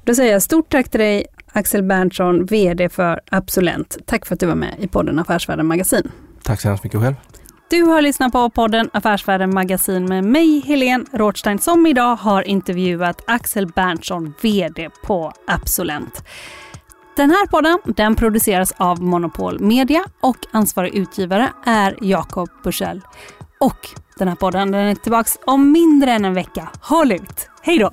Då 0.04 0.14
säger 0.14 0.32
jag 0.32 0.42
stort 0.42 0.68
tack 0.68 0.88
till 0.88 1.00
dig 1.00 1.26
Axel 1.52 1.82
Berntsson, 1.82 2.46
VD 2.46 2.88
för 2.88 3.20
Absolent. 3.30 3.96
Tack 4.06 4.26
för 4.26 4.34
att 4.34 4.40
du 4.40 4.46
var 4.46 4.54
med 4.54 4.74
i 4.78 4.88
podden 4.88 5.18
Affärsvärlden 5.18 5.66
Magasin. 5.66 6.10
Tack 6.42 6.60
så 6.60 6.68
hemskt 6.68 6.84
mycket 6.84 7.00
själv. 7.00 7.14
Du 7.70 7.82
har 7.82 8.02
lyssnat 8.02 8.32
på 8.32 8.50
podden 8.50 8.90
Affärsvärlden 8.92 9.54
Magasin 9.54 10.04
med 10.04 10.24
mig, 10.24 10.60
Helene 10.66 11.04
Rothstein, 11.12 11.58
som 11.58 11.86
idag 11.86 12.16
har 12.16 12.42
intervjuat 12.42 13.24
Axel 13.26 13.66
Berntsson, 13.66 14.34
VD 14.42 14.90
på 15.04 15.32
Absolent. 15.46 16.24
Den 17.16 17.30
här 17.30 17.46
podden 17.46 17.78
den 17.84 18.16
produceras 18.16 18.72
av 18.76 19.02
Monopol 19.02 19.60
Media 19.60 20.04
och 20.20 20.36
ansvarig 20.52 20.94
utgivare 20.94 21.52
är 21.64 21.98
Jakob 22.00 22.48
Bursell. 22.64 23.00
Och 23.60 23.88
den 24.18 24.28
här 24.28 24.34
podden 24.34 24.70
den 24.70 24.86
är 24.86 24.94
tillbaka 24.94 25.30
om 25.44 25.72
mindre 25.72 26.12
än 26.12 26.24
en 26.24 26.34
vecka. 26.34 26.68
Håll 26.80 27.12
ut! 27.12 27.48
Hej 27.62 27.78
då! 27.78 27.90